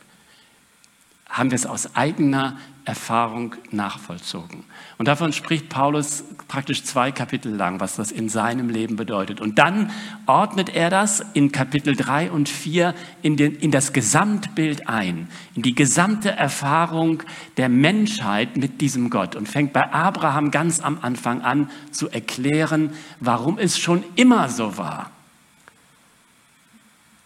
haben 1.29 1.53
wir 1.53 1.57
es 1.57 1.67
aus 1.67 1.95
eigener 1.95 2.59
Erfahrung 2.89 3.55
nachvollzogen. 3.71 4.65
Und 4.97 5.09
davon 5.09 5.35
spricht 5.35 5.69
Paulus 5.69 6.25
praktisch 6.49 6.85
zwei 6.85 7.13
Kapitel 7.13 7.55
lang, 7.55 7.81
was 7.81 7.97
das 7.97 8.11
in 8.11 8.31
seinem 8.31 8.71
Leben 8.71 8.97
bedeutet. 8.97 9.43
Und 9.43 9.59
dann 9.59 9.91
ordnet 10.25 10.71
er 10.71 10.89
das 10.89 11.23
in 11.35 11.53
Kapitel 11.53 11.95
3 11.95 12.31
und 12.31 12.49
4 12.49 12.95
in, 13.21 13.37
den, 13.37 13.55
in 13.57 13.71
das 13.71 13.93
Gesamtbild 13.93 14.89
ein, 14.89 15.29
in 15.55 15.61
die 15.61 15.75
gesamte 15.75 16.31
Erfahrung 16.31 17.23
der 17.59 17.69
Menschheit 17.69 18.57
mit 18.57 18.81
diesem 18.81 19.11
Gott 19.11 19.37
und 19.37 19.51
fängt 19.51 19.75
bei 19.75 19.93
Abraham 19.93 20.51
ganz 20.51 20.81
am 20.81 20.99
Anfang 21.03 21.43
an 21.43 21.71
zu 21.91 22.09
erklären, 22.09 22.95
warum 23.21 23.59
es 23.59 23.79
schon 23.79 24.03
immer 24.17 24.49
so 24.49 24.79
war, 24.79 25.11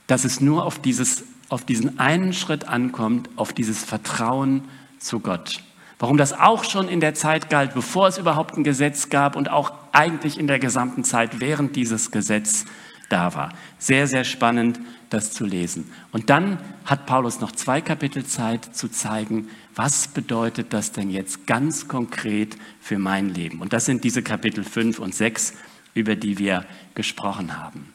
dass 0.08 0.24
es 0.24 0.40
nur 0.40 0.66
auf 0.66 0.80
dieses 0.80 1.22
auf 1.48 1.66
diesen 1.66 1.98
einen 1.98 2.32
Schritt 2.32 2.66
ankommt, 2.66 3.28
auf 3.36 3.52
dieses 3.52 3.84
Vertrauen 3.84 4.62
zu 5.02 5.20
Gott. 5.20 5.62
Warum 5.98 6.16
das 6.16 6.32
auch 6.32 6.64
schon 6.64 6.88
in 6.88 7.00
der 7.00 7.14
Zeit 7.14 7.48
galt, 7.48 7.74
bevor 7.74 8.08
es 8.08 8.18
überhaupt 8.18 8.56
ein 8.56 8.64
Gesetz 8.64 9.08
gab 9.08 9.36
und 9.36 9.50
auch 9.50 9.72
eigentlich 9.92 10.38
in 10.38 10.46
der 10.46 10.58
gesamten 10.58 11.04
Zeit, 11.04 11.40
während 11.40 11.76
dieses 11.76 12.10
Gesetz 12.10 12.64
da 13.08 13.34
war. 13.34 13.52
Sehr, 13.78 14.08
sehr 14.08 14.24
spannend, 14.24 14.80
das 15.10 15.32
zu 15.32 15.44
lesen. 15.44 15.92
Und 16.10 16.30
dann 16.30 16.58
hat 16.86 17.06
Paulus 17.06 17.40
noch 17.40 17.52
zwei 17.52 17.80
Kapitel 17.80 18.24
Zeit 18.24 18.74
zu 18.74 18.88
zeigen, 18.88 19.48
was 19.74 20.08
bedeutet 20.08 20.72
das 20.72 20.92
denn 20.92 21.10
jetzt 21.10 21.46
ganz 21.46 21.86
konkret 21.88 22.56
für 22.80 22.98
mein 22.98 23.28
Leben. 23.28 23.60
Und 23.60 23.72
das 23.72 23.84
sind 23.84 24.04
diese 24.04 24.22
Kapitel 24.22 24.64
5 24.64 24.98
und 24.98 25.14
6, 25.14 25.54
über 25.94 26.16
die 26.16 26.38
wir 26.38 26.64
gesprochen 26.94 27.58
haben. 27.58 27.92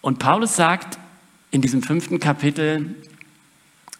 Und 0.00 0.18
Paulus 0.18 0.56
sagt, 0.56 0.98
in 1.50 1.60
diesem 1.60 1.82
fünften 1.82 2.18
Kapitel, 2.18 2.94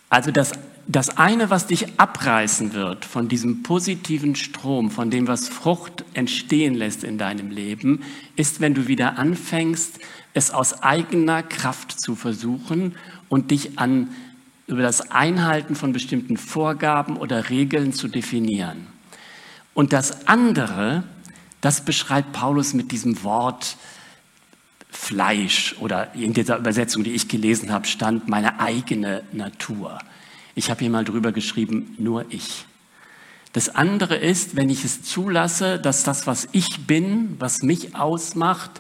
also 0.08 0.30
das, 0.30 0.52
das 0.86 1.16
eine, 1.16 1.50
was 1.50 1.66
dich 1.66 2.00
abreißen 2.00 2.72
wird 2.72 3.04
von 3.04 3.28
diesem 3.28 3.62
positiven 3.62 4.34
Strom, 4.34 4.90
von 4.90 5.10
dem, 5.10 5.28
was 5.28 5.48
Frucht 5.48 6.04
entstehen 6.14 6.74
lässt 6.74 7.04
in 7.04 7.18
deinem 7.18 7.50
Leben, 7.50 8.02
ist, 8.36 8.60
wenn 8.60 8.74
du 8.74 8.88
wieder 8.88 9.18
anfängst, 9.18 9.98
es 10.34 10.50
aus 10.50 10.82
eigener 10.82 11.42
Kraft 11.42 12.00
zu 12.00 12.14
versuchen 12.14 12.96
und 13.28 13.50
dich 13.50 13.78
an 13.78 14.08
über 14.66 14.82
das 14.82 15.10
Einhalten 15.10 15.74
von 15.74 15.92
bestimmten 15.92 16.36
Vorgaben 16.36 17.16
oder 17.16 17.50
Regeln 17.50 17.92
zu 17.92 18.08
definieren. 18.08 18.86
Und 19.74 19.92
das 19.92 20.26
andere, 20.26 21.04
das 21.60 21.84
beschreibt 21.84 22.32
Paulus 22.32 22.74
mit 22.74 22.92
diesem 22.92 23.22
Wort 23.22 23.76
Fleisch 24.90 25.74
oder 25.80 26.14
in 26.14 26.32
dieser 26.34 26.58
Übersetzung, 26.58 27.02
die 27.02 27.12
ich 27.12 27.28
gelesen 27.28 27.72
habe, 27.72 27.86
stand 27.86 28.28
meine 28.28 28.60
eigene 28.60 29.22
Natur. 29.32 29.98
Ich 30.54 30.70
habe 30.70 30.80
hier 30.80 30.90
mal 30.90 31.04
drüber 31.04 31.32
geschrieben, 31.32 31.94
nur 31.98 32.26
ich. 32.28 32.66
Das 33.52 33.68
andere 33.68 34.16
ist, 34.16 34.56
wenn 34.56 34.70
ich 34.70 34.84
es 34.84 35.02
zulasse, 35.02 35.78
dass 35.78 36.04
das, 36.04 36.26
was 36.26 36.48
ich 36.52 36.86
bin, 36.86 37.36
was 37.38 37.62
mich 37.62 37.94
ausmacht, 37.94 38.70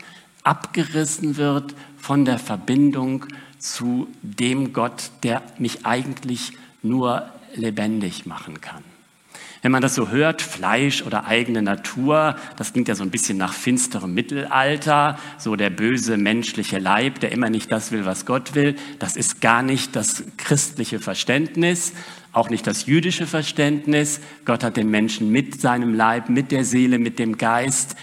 abgerissen 0.42 1.36
wird 1.36 1.74
von 1.98 2.24
der 2.24 2.38
Verbindung 2.38 3.26
zu 3.58 4.08
dem 4.22 4.72
Gott, 4.72 5.10
der 5.22 5.42
mich 5.58 5.86
eigentlich 5.86 6.52
nur 6.82 7.30
lebendig 7.54 8.26
machen 8.26 8.60
kann. 8.60 8.82
Wenn 9.62 9.70
man 9.70 9.80
das 9.80 9.94
so 9.94 10.08
hört, 10.08 10.42
Fleisch 10.42 11.02
oder 11.02 11.24
eigene 11.26 11.62
Natur, 11.62 12.34
das 12.56 12.72
klingt 12.72 12.88
ja 12.88 12.96
so 12.96 13.04
ein 13.04 13.10
bisschen 13.10 13.38
nach 13.38 13.52
finsterem 13.52 14.12
Mittelalter, 14.12 15.16
so 15.38 15.54
der 15.54 15.70
böse 15.70 16.16
menschliche 16.16 16.80
Leib, 16.80 17.20
der 17.20 17.30
immer 17.30 17.48
nicht 17.48 17.70
das 17.70 17.92
will, 17.92 18.04
was 18.04 18.26
Gott 18.26 18.56
will. 18.56 18.74
Das 18.98 19.14
ist 19.14 19.40
gar 19.40 19.62
nicht 19.62 19.94
das 19.94 20.24
christliche 20.36 20.98
Verständnis, 20.98 21.92
auch 22.32 22.50
nicht 22.50 22.66
das 22.66 22.86
jüdische 22.86 23.28
Verständnis. 23.28 24.20
Gott 24.44 24.64
hat 24.64 24.76
den 24.76 24.90
Menschen 24.90 25.30
mit 25.30 25.60
seinem 25.60 25.94
Leib, 25.94 26.28
mit 26.28 26.50
der 26.50 26.64
Seele, 26.64 26.98
mit 26.98 27.20
dem 27.20 27.38
Geist 27.38 27.94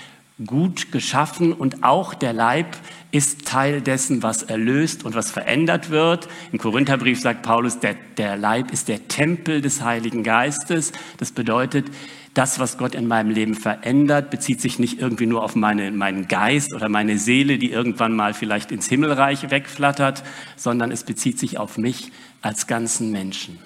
gut 0.45 0.91
geschaffen 0.91 1.52
und 1.54 1.84
auch 1.84 2.13
der 2.13 2.34
Leib 2.34 2.78
ist 3.12 3.45
Teil 3.45 3.82
dessen, 3.82 4.23
was 4.23 4.43
erlöst 4.43 5.04
und 5.04 5.15
was 5.15 5.32
verändert 5.32 5.89
wird. 5.89 6.30
Im 6.52 6.60
Korintherbrief 6.60 7.19
sagt 7.19 7.41
Paulus, 7.41 7.80
der, 7.80 7.95
der 8.17 8.38
Leib 8.38 8.71
ist 8.71 8.88
der 8.88 9.08
Tempel 9.08 9.62
des 9.62 9.82
Heiligen 9.82 10.23
Geistes. 10.23 10.93
Das 11.17 11.32
bedeutet, 11.32 11.88
das, 12.36 12.60
was 12.60 12.78
Gott 12.78 12.95
in 12.95 13.08
meinem 13.08 13.32
Leben 13.32 13.56
verändert, 13.56 14.30
bezieht 14.30 14.62
sich 14.62 14.80
nicht 14.80 14.99
irgendwie 14.99 15.25
nur 15.25 15.43
auf 15.43 15.56
meine, 15.56 15.91
meinen 15.91 16.28
Geist 16.28 16.73
oder 16.73 16.88
meine 16.88 17.17
Seele, 17.17 17.58
die 17.58 17.71
irgendwann 17.71 18.15
mal 18.15 18.34
vielleicht 18.34 18.71
ins 18.71 18.88
Himmelreich 18.88 19.49
wegflattert, 19.49 20.23
sondern 20.56 20.91
es 20.91 21.04
bezieht 21.04 21.39
sich 21.39 21.58
auf 21.58 21.78
mich 21.78 22.12
als 22.41 22.67
ganzen 22.67 23.12
Menschen. 23.12 23.60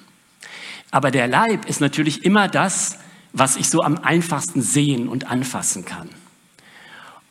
Aber 0.90 1.12
der 1.12 1.28
Leib 1.28 1.66
ist 1.68 1.82
natürlich 1.82 2.24
immer 2.24 2.48
das, 2.48 2.98
was 3.34 3.58
ich 3.58 3.70
so 3.70 3.82
am 3.82 3.98
einfachsten 3.98 4.62
sehen 4.62 5.08
und 5.08 5.30
anfassen 5.30 5.86
kann. 5.86 6.10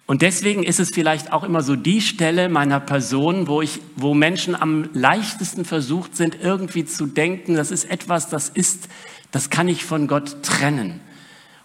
Und 0.06 0.22
deswegen 0.22 0.62
ist 0.62 0.80
es 0.80 0.90
vielleicht 0.90 1.32
auch 1.32 1.44
immer 1.44 1.62
so 1.62 1.76
die 1.76 2.00
Stelle 2.00 2.48
meiner 2.48 2.80
Person, 2.80 3.46
wo 3.46 3.62
ich, 3.62 3.80
wo 3.96 4.14
Menschen 4.14 4.54
am 4.54 4.90
leichtesten 4.92 5.64
versucht 5.64 6.16
sind, 6.16 6.38
irgendwie 6.42 6.84
zu 6.84 7.06
denken, 7.06 7.54
das 7.54 7.70
ist 7.70 7.84
etwas, 7.84 8.28
das 8.28 8.48
ist, 8.48 8.88
das 9.30 9.48
kann 9.48 9.68
ich 9.68 9.84
von 9.84 10.08
Gott 10.08 10.42
trennen. 10.42 11.00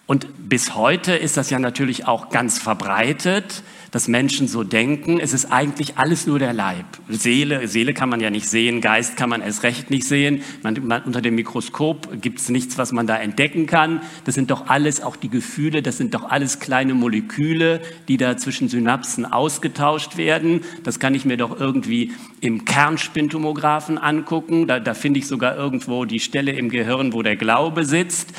Und 0.06 0.26
bis 0.48 0.74
heute 0.74 1.14
ist 1.14 1.36
das 1.36 1.50
ja 1.50 1.58
natürlich 1.58 2.06
auch 2.06 2.30
ganz 2.30 2.58
verbreitet, 2.58 3.62
dass 3.90 4.08
Menschen 4.08 4.48
so 4.48 4.64
denken, 4.64 5.18
es 5.20 5.32
ist 5.32 5.52
eigentlich 5.52 5.96
alles 5.96 6.26
nur 6.26 6.38
der 6.38 6.52
Leib. 6.52 6.86
Seele, 7.08 7.68
Seele 7.68 7.94
kann 7.94 8.08
man 8.08 8.20
ja 8.20 8.30
nicht 8.30 8.48
sehen, 8.48 8.80
Geist 8.80 9.16
kann 9.16 9.30
man 9.30 9.40
erst 9.40 9.62
recht 9.62 9.90
nicht 9.90 10.06
sehen. 10.06 10.42
Man, 10.62 10.86
man, 10.86 11.02
unter 11.02 11.20
dem 11.20 11.34
Mikroskop 11.34 12.20
gibt 12.20 12.40
es 12.40 12.48
nichts, 12.48 12.78
was 12.78 12.92
man 12.92 13.06
da 13.06 13.16
entdecken 13.16 13.66
kann. 13.66 14.02
Das 14.24 14.34
sind 14.34 14.50
doch 14.50 14.66
alles, 14.68 15.00
auch 15.02 15.16
die 15.16 15.30
Gefühle, 15.30 15.82
das 15.82 15.96
sind 15.96 16.14
doch 16.14 16.24
alles 16.24 16.60
kleine 16.60 16.94
Moleküle, 16.94 17.80
die 18.08 18.16
da 18.16 18.36
zwischen 18.36 18.68
Synapsen 18.68 19.24
ausgetauscht 19.24 20.16
werden. 20.16 20.60
Das 20.82 20.98
kann 20.98 21.14
ich 21.14 21.24
mir 21.24 21.36
doch 21.36 21.58
irgendwie 21.58 22.12
im 22.40 22.64
Kernspintomographen 22.64 23.98
angucken. 23.98 24.66
Da, 24.66 24.80
da 24.80 24.94
finde 24.94 25.20
ich 25.20 25.26
sogar 25.26 25.56
irgendwo 25.56 26.04
die 26.04 26.20
Stelle 26.20 26.52
im 26.52 26.68
Gehirn, 26.68 27.12
wo 27.12 27.22
der 27.22 27.36
Glaube 27.36 27.84
sitzt. 27.84 28.32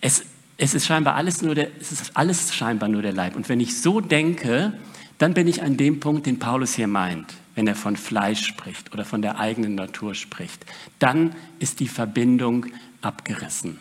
Es 0.00 0.24
es 0.58 0.74
ist 0.74 0.86
scheinbar 0.86 1.14
alles 1.14 1.40
nur 1.40 1.54
der, 1.54 1.68
es 1.80 1.92
ist 1.92 2.10
alles 2.14 2.54
scheinbar 2.54 2.88
nur 2.88 3.00
der 3.00 3.12
Leib. 3.12 3.36
Und 3.36 3.48
wenn 3.48 3.60
ich 3.60 3.80
so 3.80 4.00
denke, 4.00 4.72
dann 5.16 5.32
bin 5.32 5.46
ich 5.46 5.62
an 5.62 5.76
dem 5.76 6.00
Punkt, 6.00 6.26
den 6.26 6.40
Paulus 6.40 6.74
hier 6.74 6.88
meint, 6.88 7.34
wenn 7.54 7.66
er 7.66 7.76
von 7.76 7.96
Fleisch 7.96 8.44
spricht 8.44 8.92
oder 8.92 9.04
von 9.04 9.22
der 9.22 9.38
eigenen 9.38 9.76
Natur 9.76 10.14
spricht. 10.14 10.66
Dann 10.98 11.34
ist 11.60 11.80
die 11.80 11.88
Verbindung 11.88 12.66
abgerissen. 13.02 13.78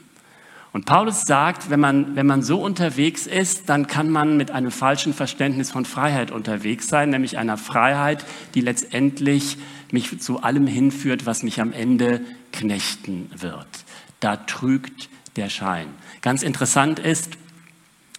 Und 0.72 0.86
Paulus 0.86 1.24
sagt, 1.24 1.72
wenn 1.72 1.80
man, 1.80 2.16
wenn 2.16 2.28
man 2.28 2.44
so 2.44 2.62
unterwegs 2.62 3.26
ist, 3.26 3.70
dann 3.70 3.88
kann 3.88 4.12
man 4.12 4.38
mit 4.38 4.52
einem 4.52 4.70
falschen 4.70 5.14
Verständnis 5.14 5.72
von 5.72 5.86
Freiheit 5.86 6.30
unterwegs 6.30 6.88
sein, 6.88 7.10
nämlich 7.10 7.40
einer 7.40 7.58
Freiheit, 7.58 8.24
die 8.54 8.62
letztendlich 8.62 9.58
mich 9.92 10.20
zu 10.20 10.44
allem 10.44 10.68
hinführt, 10.68 11.26
was 11.26 11.42
mich 11.42 11.60
am 11.62 11.74
Ende 11.74 12.22
knechten 12.52 13.32
wird. 13.36 13.68
Da 14.20 14.36
trügt 14.36 15.10
der 15.36 15.50
Schein. 15.50 15.88
Ganz 16.28 16.44
interessant 16.44 17.00
ist, 17.00 17.38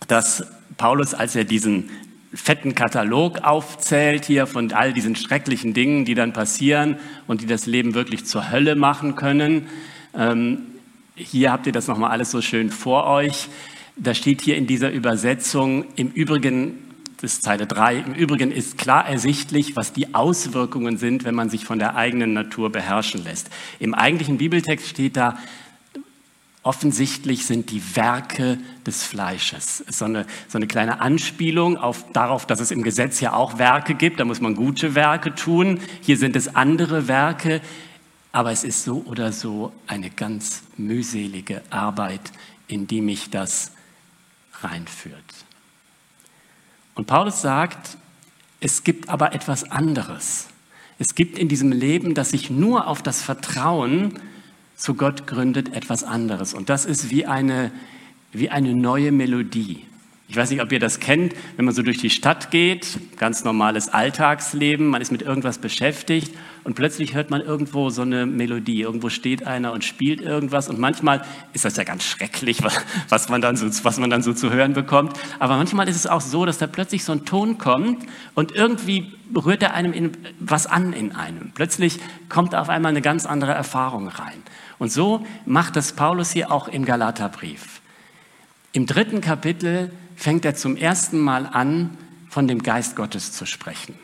dass 0.06 0.42
Paulus, 0.78 1.12
als 1.12 1.36
er 1.36 1.44
diesen 1.44 1.90
fetten 2.32 2.74
Katalog 2.74 3.40
aufzählt 3.44 4.24
hier 4.24 4.46
von 4.46 4.72
all 4.72 4.94
diesen 4.94 5.14
schrecklichen 5.14 5.74
Dingen, 5.74 6.06
die 6.06 6.14
dann 6.14 6.32
passieren 6.32 6.96
und 7.26 7.42
die 7.42 7.46
das 7.46 7.66
Leben 7.66 7.92
wirklich 7.92 8.24
zur 8.24 8.50
Hölle 8.50 8.76
machen 8.76 9.14
können. 9.14 9.66
Ähm, 10.14 10.60
hier 11.16 11.52
habt 11.52 11.66
ihr 11.66 11.72
das 11.74 11.86
nochmal 11.86 12.10
alles 12.10 12.30
so 12.30 12.40
schön 12.40 12.70
vor 12.70 13.04
euch. 13.04 13.48
Da 13.94 14.14
steht 14.14 14.40
hier 14.40 14.56
in 14.56 14.66
dieser 14.66 14.90
Übersetzung, 14.90 15.84
im 15.96 16.08
Übrigen, 16.08 16.78
das 17.20 17.34
ist 17.34 17.42
Zeile 17.42 17.66
3, 17.66 17.98
im 17.98 18.14
Übrigen 18.14 18.50
ist 18.50 18.78
klar 18.78 19.06
ersichtlich, 19.06 19.76
was 19.76 19.92
die 19.92 20.14
Auswirkungen 20.14 20.96
sind, 20.96 21.24
wenn 21.24 21.34
man 21.34 21.50
sich 21.50 21.66
von 21.66 21.78
der 21.78 21.94
eigenen 21.94 22.32
Natur 22.32 22.72
beherrschen 22.72 23.22
lässt. 23.22 23.50
Im 23.78 23.92
eigentlichen 23.92 24.38
Bibeltext 24.38 24.88
steht 24.88 25.18
da, 25.18 25.36
offensichtlich 26.68 27.46
sind 27.46 27.70
die 27.70 27.96
Werke 27.96 28.58
des 28.86 29.02
Fleisches. 29.02 29.82
So 29.88 30.04
eine, 30.04 30.26
so 30.48 30.58
eine 30.58 30.66
kleine 30.66 31.00
Anspielung 31.00 31.78
auf, 31.78 32.04
darauf, 32.12 32.44
dass 32.44 32.60
es 32.60 32.70
im 32.70 32.82
Gesetz 32.82 33.20
ja 33.20 33.32
auch 33.32 33.56
Werke 33.56 33.94
gibt. 33.94 34.20
Da 34.20 34.26
muss 34.26 34.42
man 34.42 34.54
gute 34.54 34.94
Werke 34.94 35.34
tun. 35.34 35.80
Hier 36.02 36.18
sind 36.18 36.36
es 36.36 36.54
andere 36.54 37.08
Werke. 37.08 37.62
Aber 38.32 38.52
es 38.52 38.64
ist 38.64 38.84
so 38.84 39.02
oder 39.06 39.32
so 39.32 39.72
eine 39.86 40.10
ganz 40.10 40.62
mühselige 40.76 41.62
Arbeit, 41.70 42.20
in 42.66 42.86
die 42.86 43.00
mich 43.00 43.30
das 43.30 43.72
reinführt. 44.60 45.24
Und 46.94 47.06
Paulus 47.06 47.40
sagt, 47.40 47.96
es 48.60 48.84
gibt 48.84 49.08
aber 49.08 49.32
etwas 49.32 49.70
anderes. 49.70 50.48
Es 50.98 51.14
gibt 51.14 51.38
in 51.38 51.48
diesem 51.48 51.72
Leben, 51.72 52.12
das 52.12 52.28
sich 52.28 52.50
nur 52.50 52.88
auf 52.88 53.00
das 53.00 53.22
Vertrauen 53.22 54.20
zu 54.78 54.94
Gott 54.94 55.26
gründet, 55.26 55.74
etwas 55.74 56.04
anderes. 56.04 56.54
Und 56.54 56.70
das 56.70 56.86
ist 56.86 57.10
wie 57.10 57.26
eine, 57.26 57.70
wie 58.32 58.48
eine 58.48 58.74
neue 58.74 59.12
Melodie. 59.12 59.84
Ich 60.30 60.36
weiß 60.36 60.50
nicht, 60.50 60.60
ob 60.60 60.70
ihr 60.70 60.78
das 60.78 61.00
kennt, 61.00 61.34
wenn 61.56 61.64
man 61.64 61.72
so 61.72 61.80
durch 61.80 61.96
die 61.96 62.10
Stadt 62.10 62.50
geht, 62.50 62.98
ganz 63.16 63.44
normales 63.44 63.88
Alltagsleben, 63.88 64.86
man 64.86 65.00
ist 65.00 65.10
mit 65.10 65.22
irgendwas 65.22 65.56
beschäftigt 65.56 66.34
und 66.64 66.74
plötzlich 66.74 67.14
hört 67.14 67.30
man 67.30 67.40
irgendwo 67.40 67.88
so 67.88 68.02
eine 68.02 68.26
Melodie, 68.26 68.82
irgendwo 68.82 69.08
steht 69.08 69.46
einer 69.46 69.72
und 69.72 69.86
spielt 69.86 70.20
irgendwas 70.20 70.68
und 70.68 70.78
manchmal 70.78 71.24
ist 71.54 71.64
das 71.64 71.78
ja 71.78 71.84
ganz 71.84 72.04
schrecklich, 72.04 72.58
was 73.08 73.30
man 73.30 73.40
dann 73.40 73.56
so, 73.56 73.66
was 73.84 73.98
man 73.98 74.10
dann 74.10 74.20
so 74.20 74.34
zu 74.34 74.52
hören 74.52 74.74
bekommt, 74.74 75.18
aber 75.38 75.56
manchmal 75.56 75.88
ist 75.88 75.96
es 75.96 76.06
auch 76.06 76.20
so, 76.20 76.44
dass 76.44 76.58
da 76.58 76.66
plötzlich 76.66 77.04
so 77.04 77.12
ein 77.12 77.24
Ton 77.24 77.56
kommt 77.56 78.04
und 78.34 78.52
irgendwie 78.52 79.10
berührt 79.30 79.62
er 79.62 79.72
einem 79.72 79.94
in, 79.94 80.12
was 80.40 80.66
an 80.66 80.92
in 80.92 81.12
einem. 81.16 81.52
Plötzlich 81.54 82.00
kommt 82.28 82.54
auf 82.54 82.68
einmal 82.68 82.90
eine 82.90 83.00
ganz 83.00 83.24
andere 83.24 83.52
Erfahrung 83.52 84.08
rein. 84.08 84.42
Und 84.78 84.92
so 84.92 85.26
macht 85.46 85.74
das 85.74 85.92
Paulus 85.92 86.32
hier 86.32 86.52
auch 86.52 86.68
im 86.68 86.84
Galaterbrief. 86.84 87.80
Im 88.72 88.84
dritten 88.84 89.22
Kapitel 89.22 89.90
fängt 90.18 90.44
er 90.44 90.56
zum 90.56 90.76
ersten 90.76 91.18
Mal 91.20 91.46
an, 91.46 91.96
von 92.28 92.48
dem 92.48 92.62
Geist 92.62 92.96
Gottes 92.96 93.32
zu 93.32 93.46
sprechen. 93.46 93.94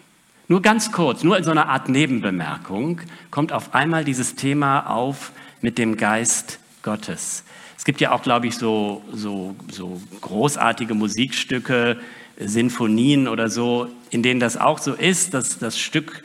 Nur 0.47 0.63
ganz 0.63 0.93
kurz, 0.93 1.25
nur 1.25 1.37
in 1.37 1.45
so 1.45 1.51
einer 1.51 1.69
Art 1.69 1.89
Nebenbemerkung, 1.89 3.01
kommt 3.31 3.53
auf 3.53 3.75
einmal 3.75 4.05
dieses 4.05 4.37
Thema 4.37 4.87
auf 4.87 5.33
mit 5.61 5.77
dem 5.77 5.97
Geist 5.97 6.61
Gottes. 6.83 7.45
Es 7.77 7.85
gibt 7.85 8.01
ja 8.01 8.13
auch, 8.13 8.23
glaube 8.23 8.47
ich, 8.47 8.57
so, 8.57 9.03
so, 9.13 9.57
so 9.71 10.01
großartige 10.21 10.95
Musikstücke, 10.95 11.99
Sinfonien 12.39 13.27
oder 13.27 13.49
so, 13.49 13.89
in 14.11 14.23
denen 14.23 14.41
das 14.41 14.57
auch 14.57 14.79
so 14.79 14.93
ist, 14.93 15.35
dass 15.35 15.59
das 15.59 15.79
Stück 15.79 16.23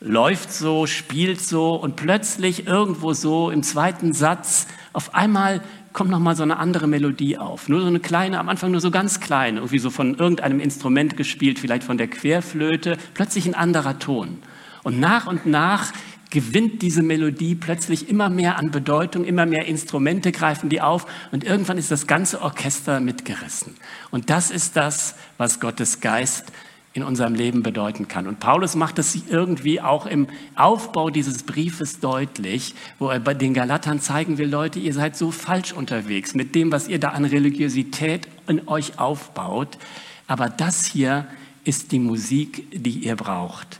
läuft 0.00 0.52
so, 0.52 0.86
spielt 0.86 1.40
so 1.40 1.74
und 1.74 1.96
plötzlich 1.96 2.66
irgendwo 2.66 3.12
so 3.12 3.50
im 3.50 3.62
zweiten 3.62 4.12
Satz 4.12 4.66
auf 4.92 5.14
einmal 5.14 5.60
kommt 5.92 6.10
noch 6.10 6.18
mal 6.18 6.36
so 6.36 6.42
eine 6.42 6.58
andere 6.58 6.86
Melodie 6.86 7.38
auf. 7.38 7.68
Nur 7.68 7.80
so 7.80 7.86
eine 7.86 8.00
kleine, 8.00 8.38
am 8.38 8.48
Anfang 8.48 8.70
nur 8.70 8.80
so 8.80 8.90
ganz 8.90 9.20
klein, 9.20 9.56
irgendwie 9.56 9.78
so 9.78 9.90
von 9.90 10.14
irgendeinem 10.14 10.60
Instrument 10.60 11.16
gespielt, 11.16 11.58
vielleicht 11.58 11.84
von 11.84 11.98
der 11.98 12.08
Querflöte, 12.08 12.96
plötzlich 13.14 13.46
ein 13.46 13.54
anderer 13.54 13.98
Ton. 13.98 14.38
Und 14.82 15.00
nach 15.00 15.26
und 15.26 15.46
nach 15.46 15.92
gewinnt 16.30 16.82
diese 16.82 17.02
Melodie 17.02 17.54
plötzlich 17.54 18.08
immer 18.08 18.28
mehr 18.28 18.58
an 18.58 18.70
Bedeutung, 18.70 19.24
immer 19.24 19.46
mehr 19.46 19.66
Instrumente 19.66 20.32
greifen 20.32 20.68
die 20.68 20.80
auf 20.80 21.06
und 21.32 21.44
irgendwann 21.44 21.78
ist 21.78 21.90
das 21.90 22.06
ganze 22.06 22.42
Orchester 22.42 23.00
mitgerissen. 23.00 23.74
Und 24.10 24.30
das 24.30 24.50
ist 24.50 24.76
das, 24.76 25.14
was 25.38 25.60
Gottes 25.60 26.00
Geist 26.00 26.52
in 26.98 27.04
unserem 27.04 27.34
Leben 27.34 27.62
bedeuten 27.62 28.08
kann. 28.08 28.26
Und 28.26 28.40
Paulus 28.40 28.74
macht 28.74 28.98
es 28.98 29.16
irgendwie 29.30 29.80
auch 29.80 30.04
im 30.04 30.26
Aufbau 30.56 31.10
dieses 31.10 31.44
Briefes 31.44 32.00
deutlich, 32.00 32.74
wo 32.98 33.08
er 33.08 33.20
bei 33.20 33.34
den 33.34 33.54
Galatern 33.54 34.00
zeigen 34.00 34.36
will, 34.36 34.48
Leute, 34.48 34.80
ihr 34.80 34.92
seid 34.92 35.16
so 35.16 35.30
falsch 35.30 35.72
unterwegs 35.72 36.34
mit 36.34 36.56
dem, 36.56 36.72
was 36.72 36.88
ihr 36.88 36.98
da 36.98 37.10
an 37.10 37.24
Religiosität 37.24 38.26
in 38.48 38.66
euch 38.66 38.98
aufbaut. 38.98 39.78
Aber 40.26 40.48
das 40.48 40.86
hier 40.86 41.26
ist 41.62 41.92
die 41.92 42.00
Musik, 42.00 42.66
die 42.72 42.98
ihr 42.98 43.14
braucht. 43.14 43.78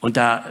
Und 0.00 0.16
da 0.16 0.44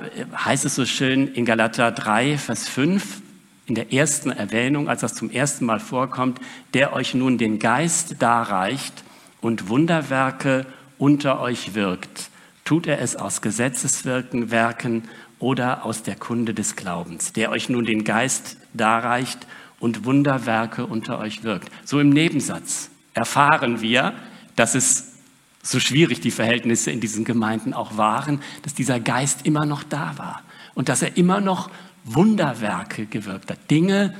heißt 0.45 0.65
es 0.65 0.76
so 0.76 0.86
schön 0.86 1.28
in 1.30 1.45
Galater 1.45 1.91
3, 1.91 2.38
Vers 2.38 2.69
5, 2.69 3.21
in 3.65 3.73
der 3.73 3.91
ersten 3.91 4.30
Erwähnung, 4.30 4.88
als 4.88 5.02
das 5.02 5.15
zum 5.15 5.32
ersten 5.32 5.65
Mal 5.65 5.80
vorkommt, 5.80 6.39
der 6.76 6.93
euch 6.93 7.15
nun 7.15 7.39
den 7.39 7.58
Geist 7.58 8.17
darreicht 8.19 9.04
und 9.41 9.69
Wunderwerke 9.69 10.67
unter 11.04 11.42
euch 11.42 11.76
wirkt, 11.76 12.30
tut 12.63 12.88
er 12.88 13.02
es 13.02 13.18
aus 13.18 13.42
Gesetzeswirken, 13.42 14.52
Werken 14.52 15.04
oder 15.38 15.84
aus 15.84 16.02
der 16.04 16.16
Kunde 16.16 16.54
des 16.54 16.78
Glaubens, 16.78 17.34
der 17.34 17.52
euch 17.52 17.68
nun 17.68 17.84
den 17.84 18.06
Geist 18.06 18.56
darreicht 18.74 19.46
und 19.82 20.06
Wunderwerke 20.06 20.86
unter 20.86 21.20
euch 21.20 21.44
wirkt. 21.44 21.70
So 21.84 22.00
im 22.00 22.10
Nebensatz 22.10 22.89
erfahren 23.13 23.82
wir, 23.82 24.13
dass 24.56 24.76
es 24.76 25.16
so 25.62 25.78
schwierig 25.82 26.22
die 26.22 26.32
Verhältnisse 26.32 26.89
in 26.89 27.02
diesen 27.02 27.26
Gemeinden 27.26 27.74
auch 27.74 27.98
waren, 27.98 28.39
dass 28.62 28.74
dieser 28.74 29.02
Geist 29.02 29.46
immer 29.46 29.66
noch 29.66 29.84
da 29.84 30.13
war 30.16 30.42
und 30.74 30.88
dass 30.88 31.02
er 31.02 31.18
immer 31.18 31.42
noch 31.42 31.70
Wunderwerke 32.06 33.08
gewirkt 33.08 33.52
hat, 33.52 33.70
Dinge, 33.70 34.16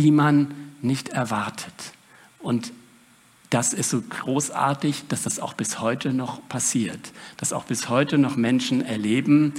die 0.00 0.10
man 0.10 0.52
nicht 0.82 1.10
erwartet. 1.10 1.92
Und 2.40 2.72
das 3.54 3.72
ist 3.72 3.90
so 3.90 4.02
großartig, 4.02 5.04
dass 5.08 5.22
das 5.22 5.38
auch 5.38 5.54
bis 5.54 5.78
heute 5.78 6.12
noch 6.12 6.46
passiert, 6.48 7.12
dass 7.36 7.52
auch 7.52 7.64
bis 7.64 7.88
heute 7.88 8.18
noch 8.18 8.34
Menschen 8.34 8.84
erleben, 8.84 9.54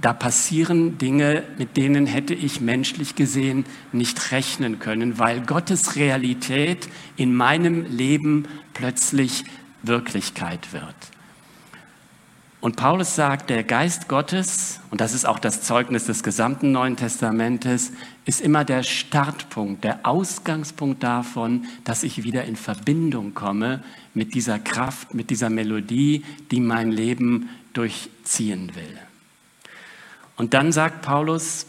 da 0.00 0.14
passieren 0.14 0.96
Dinge, 0.96 1.42
mit 1.58 1.76
denen 1.76 2.06
hätte 2.06 2.32
ich 2.32 2.62
menschlich 2.62 3.14
gesehen 3.14 3.66
nicht 3.92 4.32
rechnen 4.32 4.78
können, 4.78 5.18
weil 5.18 5.42
Gottes 5.42 5.96
Realität 5.96 6.88
in 7.16 7.34
meinem 7.34 7.84
Leben 7.84 8.48
plötzlich 8.72 9.44
Wirklichkeit 9.82 10.72
wird. 10.72 10.94
Und 12.60 12.76
Paulus 12.76 13.14
sagt, 13.14 13.50
der 13.50 13.64
Geist 13.64 14.08
Gottes, 14.08 14.80
und 14.90 15.02
das 15.02 15.12
ist 15.12 15.26
auch 15.26 15.38
das 15.38 15.60
Zeugnis 15.60 16.06
des 16.06 16.22
gesamten 16.22 16.72
Neuen 16.72 16.96
Testamentes, 16.96 17.92
ist 18.26 18.40
immer 18.40 18.64
der 18.64 18.82
Startpunkt, 18.82 19.84
der 19.84 20.04
Ausgangspunkt 20.04 21.02
davon, 21.02 21.64
dass 21.84 22.02
ich 22.02 22.24
wieder 22.24 22.44
in 22.44 22.56
Verbindung 22.56 23.34
komme 23.34 23.82
mit 24.14 24.34
dieser 24.34 24.58
Kraft, 24.58 25.14
mit 25.14 25.30
dieser 25.30 25.48
Melodie, 25.48 26.24
die 26.50 26.60
mein 26.60 26.90
Leben 26.90 27.48
durchziehen 27.72 28.74
will. 28.74 28.98
Und 30.36 30.54
dann 30.54 30.72
sagt 30.72 31.02
Paulus 31.02 31.66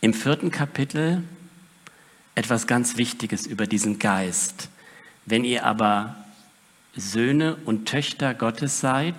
im 0.00 0.14
vierten 0.14 0.52
Kapitel 0.52 1.24
etwas 2.36 2.68
ganz 2.68 2.96
Wichtiges 2.96 3.46
über 3.46 3.66
diesen 3.66 3.98
Geist. 3.98 4.68
Wenn 5.26 5.44
ihr 5.44 5.66
aber 5.66 6.16
Söhne 6.94 7.56
und 7.64 7.86
Töchter 7.86 8.32
Gottes 8.32 8.80
seid, 8.80 9.16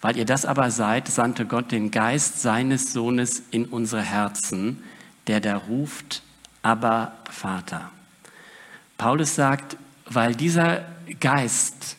weil 0.00 0.16
ihr 0.16 0.24
das 0.24 0.46
aber 0.46 0.70
seid, 0.70 1.08
sandte 1.08 1.44
Gott 1.44 1.72
den 1.72 1.90
Geist 1.90 2.40
seines 2.40 2.94
Sohnes 2.94 3.42
in 3.50 3.66
unsere 3.66 4.02
Herzen, 4.02 4.82
der 5.26 5.40
da 5.40 5.56
ruft, 5.56 6.22
aber 6.62 7.16
Vater. 7.30 7.90
Paulus 8.98 9.34
sagt, 9.34 9.76
weil 10.06 10.34
dieser 10.34 10.84
Geist 11.20 11.96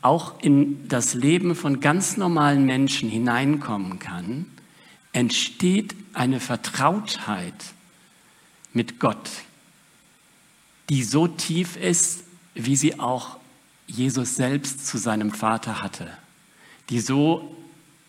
auch 0.00 0.40
in 0.40 0.88
das 0.88 1.14
Leben 1.14 1.54
von 1.54 1.80
ganz 1.80 2.16
normalen 2.16 2.64
Menschen 2.64 3.08
hineinkommen 3.08 3.98
kann, 3.98 4.46
entsteht 5.12 5.94
eine 6.14 6.40
Vertrautheit 6.40 7.54
mit 8.72 8.98
Gott, 8.98 9.30
die 10.88 11.04
so 11.04 11.28
tief 11.28 11.76
ist, 11.76 12.24
wie 12.54 12.76
sie 12.76 12.98
auch 12.98 13.36
Jesus 13.86 14.36
selbst 14.36 14.86
zu 14.86 14.98
seinem 14.98 15.30
Vater 15.30 15.82
hatte 15.82 16.08
die 16.92 17.00
so, 17.00 17.56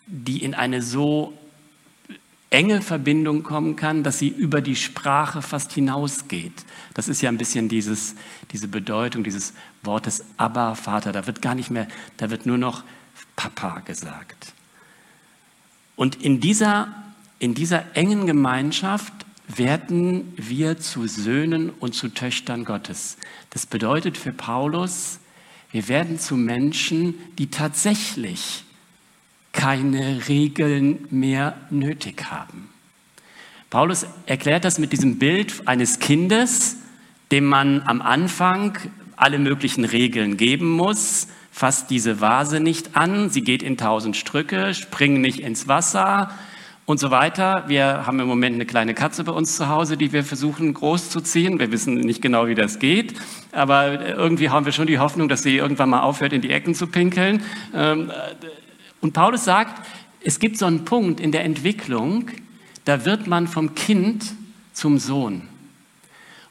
die 0.07 0.43
in 0.43 0.53
eine 0.53 0.81
so 0.81 1.33
enge 2.53 2.81
Verbindung 2.81 3.41
kommen 3.41 3.75
kann, 3.75 4.03
dass 4.03 4.19
sie 4.19 4.27
über 4.27 4.61
die 4.61 4.75
Sprache 4.75 5.41
fast 5.41 5.73
hinausgeht. 5.73 6.65
Das 6.93 7.07
ist 7.07 7.21
ja 7.21 7.29
ein 7.29 7.39
bisschen 7.39 7.67
dieses, 7.67 8.15
diese 8.51 8.67
Bedeutung 8.67 9.23
dieses 9.23 9.53
Wortes 9.81 10.23
Abba, 10.37 10.75
Vater. 10.75 11.11
Da 11.11 11.25
wird 11.25 11.41
gar 11.41 11.55
nicht 11.55 11.71
mehr, 11.71 11.87
da 12.17 12.29
wird 12.29 12.45
nur 12.45 12.59
noch 12.59 12.83
Papa 13.35 13.79
gesagt. 13.79 14.53
Und 15.95 16.21
in 16.21 16.39
dieser, 16.39 16.93
in 17.39 17.55
dieser 17.55 17.95
engen 17.95 18.27
Gemeinschaft 18.27 19.13
werden 19.47 20.33
wir 20.37 20.77
zu 20.79 21.07
Söhnen 21.07 21.71
und 21.71 21.95
zu 21.95 22.09
Töchtern 22.09 22.65
Gottes. 22.65 23.17
Das 23.49 23.65
bedeutet 23.65 24.17
für 24.17 24.31
Paulus, 24.31 25.19
Wir 25.71 25.87
werden 25.87 26.19
zu 26.19 26.35
Menschen, 26.35 27.15
die 27.39 27.49
tatsächlich 27.49 28.63
keine 29.63 30.27
Regeln 30.27 31.07
mehr 31.09 31.55
nötig 31.69 32.25
haben. 32.29 32.67
Paulus 33.69 34.05
erklärt 34.25 34.65
das 34.65 34.77
mit 34.77 34.91
diesem 34.91 35.19
Bild 35.19 35.65
eines 35.69 35.99
Kindes, 35.99 36.75
dem 37.31 37.45
man 37.45 37.81
am 37.83 38.01
Anfang 38.01 38.77
alle 39.15 39.39
möglichen 39.39 39.85
Regeln 39.85 40.35
geben 40.35 40.69
muss. 40.69 41.29
Fasst 41.49 41.89
diese 41.91 42.19
Vase 42.19 42.59
nicht 42.59 42.97
an, 42.97 43.29
sie 43.29 43.41
geht 43.41 43.63
in 43.63 43.77
tausend 43.77 44.17
Strücke, 44.17 44.73
spring 44.73 45.21
nicht 45.21 45.39
ins 45.39 45.69
Wasser 45.69 46.29
und 46.85 46.99
so 46.99 47.09
weiter. 47.09 47.63
Wir 47.67 48.05
haben 48.05 48.19
im 48.19 48.27
Moment 48.27 48.55
eine 48.55 48.65
kleine 48.65 48.93
Katze 48.93 49.23
bei 49.23 49.31
uns 49.31 49.55
zu 49.55 49.69
Hause, 49.69 49.95
die 49.95 50.11
wir 50.11 50.25
versuchen 50.25 50.73
groß 50.73 51.09
zu 51.09 51.21
ziehen. 51.21 51.57
Wir 51.59 51.71
wissen 51.71 51.93
nicht 51.93 52.21
genau, 52.21 52.47
wie 52.47 52.55
das 52.55 52.79
geht, 52.79 53.13
aber 53.53 54.09
irgendwie 54.09 54.49
haben 54.49 54.65
wir 54.65 54.73
schon 54.73 54.87
die 54.87 54.99
Hoffnung, 54.99 55.29
dass 55.29 55.41
sie 55.41 55.55
irgendwann 55.55 55.89
mal 55.89 56.01
aufhört, 56.01 56.33
in 56.33 56.41
die 56.41 56.49
Ecken 56.49 56.75
zu 56.75 56.87
pinkeln. 56.87 57.41
Und 59.03 59.11
Paulus 59.11 59.43
sagt, 59.43 59.85
es 60.21 60.39
gibt 60.39 60.57
so 60.57 60.65
einen 60.65 60.85
Punkt 60.85 61.19
in 61.19 61.33
der 61.33 61.43
Entwicklung, 61.43 62.31
da 62.85 63.03
wird 63.03 63.27
man 63.27 63.49
vom 63.49 63.75
Kind 63.75 64.33
zum 64.71 64.97
Sohn. 64.97 65.41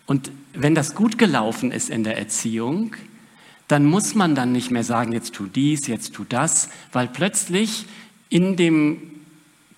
Und 0.05 0.31
wenn 0.53 0.75
das 0.75 0.95
gut 0.95 1.17
gelaufen 1.17 1.73
ist 1.73 1.88
in 1.88 2.05
der 2.05 2.19
Erziehung, 2.19 2.95
dann 3.69 3.87
muss 3.87 4.15
man 4.15 4.35
dann 4.35 4.53
nicht 4.53 4.71
mehr 4.71 4.85
sagen, 4.85 5.12
jetzt 5.12 5.33
tu 5.33 5.47
dies, 5.47 5.87
jetzt 5.87 6.12
tu 6.12 6.25
das, 6.29 6.69
weil 6.93 7.09
plötzlich 7.09 7.87
in 8.29 8.57
dem 8.57 9.01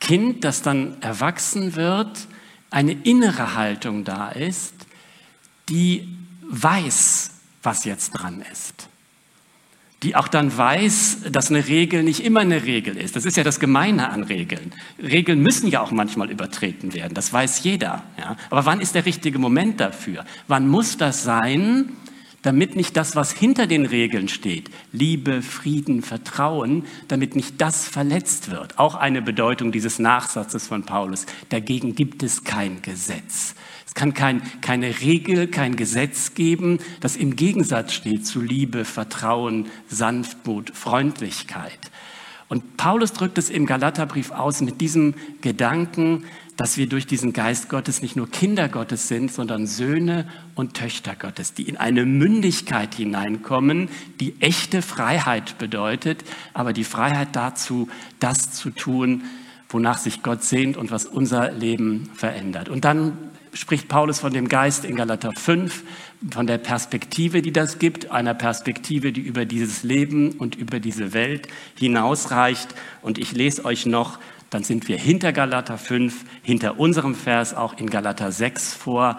Kind, 0.00 0.42
das 0.42 0.60
dann 0.60 1.00
erwachsen 1.00 1.76
wird, 1.76 2.26
eine 2.70 2.94
innere 3.04 3.54
Haltung 3.54 4.02
da 4.02 4.30
ist, 4.30 4.74
die 5.68 6.08
weiß, 6.42 7.30
was 7.62 7.84
jetzt 7.84 8.10
dran 8.10 8.42
ist 8.50 8.88
die 10.04 10.14
auch 10.14 10.28
dann 10.28 10.56
weiß, 10.56 11.30
dass 11.32 11.50
eine 11.50 11.66
Regel 11.66 12.02
nicht 12.02 12.24
immer 12.24 12.40
eine 12.40 12.64
Regel 12.64 12.96
ist. 12.96 13.16
Das 13.16 13.24
ist 13.24 13.36
ja 13.36 13.42
das 13.42 13.58
Gemeine 13.58 14.10
an 14.10 14.22
Regeln. 14.22 14.72
Regeln 15.02 15.40
müssen 15.40 15.68
ja 15.68 15.80
auch 15.80 15.90
manchmal 15.90 16.30
übertreten 16.30 16.92
werden, 16.92 17.14
das 17.14 17.32
weiß 17.32 17.64
jeder. 17.64 18.02
Ja? 18.18 18.36
Aber 18.50 18.66
wann 18.66 18.80
ist 18.80 18.94
der 18.94 19.06
richtige 19.06 19.38
Moment 19.38 19.80
dafür? 19.80 20.24
Wann 20.46 20.68
muss 20.68 20.98
das 20.98 21.24
sein, 21.24 21.88
damit 22.42 22.76
nicht 22.76 22.98
das, 22.98 23.16
was 23.16 23.32
hinter 23.32 23.66
den 23.66 23.86
Regeln 23.86 24.28
steht, 24.28 24.70
Liebe, 24.92 25.40
Frieden, 25.40 26.02
Vertrauen, 26.02 26.84
damit 27.08 27.34
nicht 27.34 27.60
das 27.62 27.88
verletzt 27.88 28.50
wird. 28.50 28.78
Auch 28.78 28.96
eine 28.96 29.22
Bedeutung 29.22 29.72
dieses 29.72 29.98
Nachsatzes 29.98 30.66
von 30.66 30.82
Paulus. 30.82 31.24
Dagegen 31.48 31.94
gibt 31.94 32.22
es 32.22 32.44
kein 32.44 32.82
Gesetz. 32.82 33.54
Es 33.94 34.00
kann 34.00 34.12
kein, 34.12 34.42
keine 34.60 35.00
Regel, 35.02 35.46
kein 35.46 35.76
Gesetz 35.76 36.34
geben, 36.34 36.80
das 37.00 37.14
im 37.14 37.36
Gegensatz 37.36 37.92
steht 37.92 38.26
zu 38.26 38.40
Liebe, 38.40 38.84
Vertrauen, 38.84 39.66
Sanftmut, 39.88 40.70
Freundlichkeit. 40.74 41.78
Und 42.48 42.76
Paulus 42.76 43.12
drückt 43.12 43.38
es 43.38 43.50
im 43.50 43.66
Galaterbrief 43.66 44.32
aus 44.32 44.62
mit 44.62 44.80
diesem 44.80 45.14
Gedanken, 45.42 46.24
dass 46.56 46.76
wir 46.76 46.88
durch 46.88 47.06
diesen 47.06 47.32
Geist 47.32 47.68
Gottes 47.68 48.02
nicht 48.02 48.16
nur 48.16 48.28
Kinder 48.28 48.68
Gottes 48.68 49.06
sind, 49.06 49.32
sondern 49.32 49.68
Söhne 49.68 50.28
und 50.56 50.74
Töchter 50.74 51.14
Gottes, 51.14 51.54
die 51.54 51.68
in 51.68 51.76
eine 51.76 52.04
Mündigkeit 52.04 52.96
hineinkommen, 52.96 53.88
die 54.18 54.34
echte 54.40 54.82
Freiheit 54.82 55.56
bedeutet, 55.58 56.24
aber 56.52 56.72
die 56.72 56.84
Freiheit 56.84 57.28
dazu, 57.36 57.88
das 58.18 58.52
zu 58.52 58.70
tun, 58.70 59.22
wonach 59.68 59.98
sich 59.98 60.24
Gott 60.24 60.42
sehnt 60.42 60.76
und 60.76 60.90
was 60.90 61.06
unser 61.06 61.52
Leben 61.52 62.10
verändert. 62.14 62.68
Und 62.68 62.84
dann 62.84 63.16
spricht 63.54 63.88
Paulus 63.88 64.20
von 64.20 64.32
dem 64.32 64.48
Geist 64.48 64.84
in 64.84 64.96
Galater 64.96 65.32
5, 65.32 65.82
von 66.30 66.46
der 66.46 66.58
Perspektive, 66.58 67.42
die 67.42 67.52
das 67.52 67.78
gibt, 67.78 68.10
einer 68.10 68.34
Perspektive, 68.34 69.12
die 69.12 69.20
über 69.20 69.44
dieses 69.44 69.82
Leben 69.82 70.32
und 70.32 70.54
über 70.54 70.80
diese 70.80 71.12
Welt 71.12 71.48
hinausreicht. 71.78 72.74
Und 73.02 73.18
ich 73.18 73.32
lese 73.32 73.64
euch 73.64 73.86
noch, 73.86 74.18
dann 74.50 74.64
sind 74.64 74.88
wir 74.88 74.98
hinter 74.98 75.32
Galater 75.32 75.78
5, 75.78 76.24
hinter 76.42 76.78
unserem 76.78 77.14
Vers 77.14 77.54
auch 77.54 77.78
in 77.78 77.90
Galater 77.90 78.32
6 78.32 78.74
vor. 78.74 79.18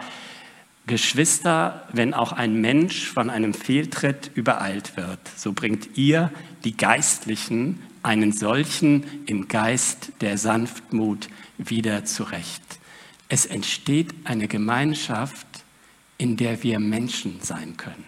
Geschwister, 0.87 1.87
wenn 1.93 2.13
auch 2.13 2.31
ein 2.31 2.61
Mensch 2.61 3.07
von 3.07 3.29
einem 3.31 3.53
Fehltritt 3.55 4.29
übereilt 4.35 4.95
wird, 4.97 5.19
so 5.35 5.51
bringt 5.51 5.97
ihr, 5.97 6.31
die 6.63 6.77
Geistlichen, 6.77 7.81
einen 8.03 8.31
solchen 8.31 9.03
im 9.25 9.47
Geist 9.47 10.11
der 10.21 10.37
Sanftmut 10.37 11.27
wieder 11.57 12.05
zurecht. 12.05 12.61
Es 13.35 13.45
entsteht 13.45 14.15
eine 14.23 14.47
Gemeinschaft, 14.47 15.45
in 16.17 16.37
der 16.37 16.63
wir 16.63 16.79
Menschen 16.79 17.41
sein 17.41 17.75
können. 17.75 18.05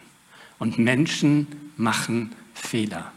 Und 0.57 0.79
Menschen 0.79 1.47
machen 1.75 2.31
Fehler. 2.53 3.11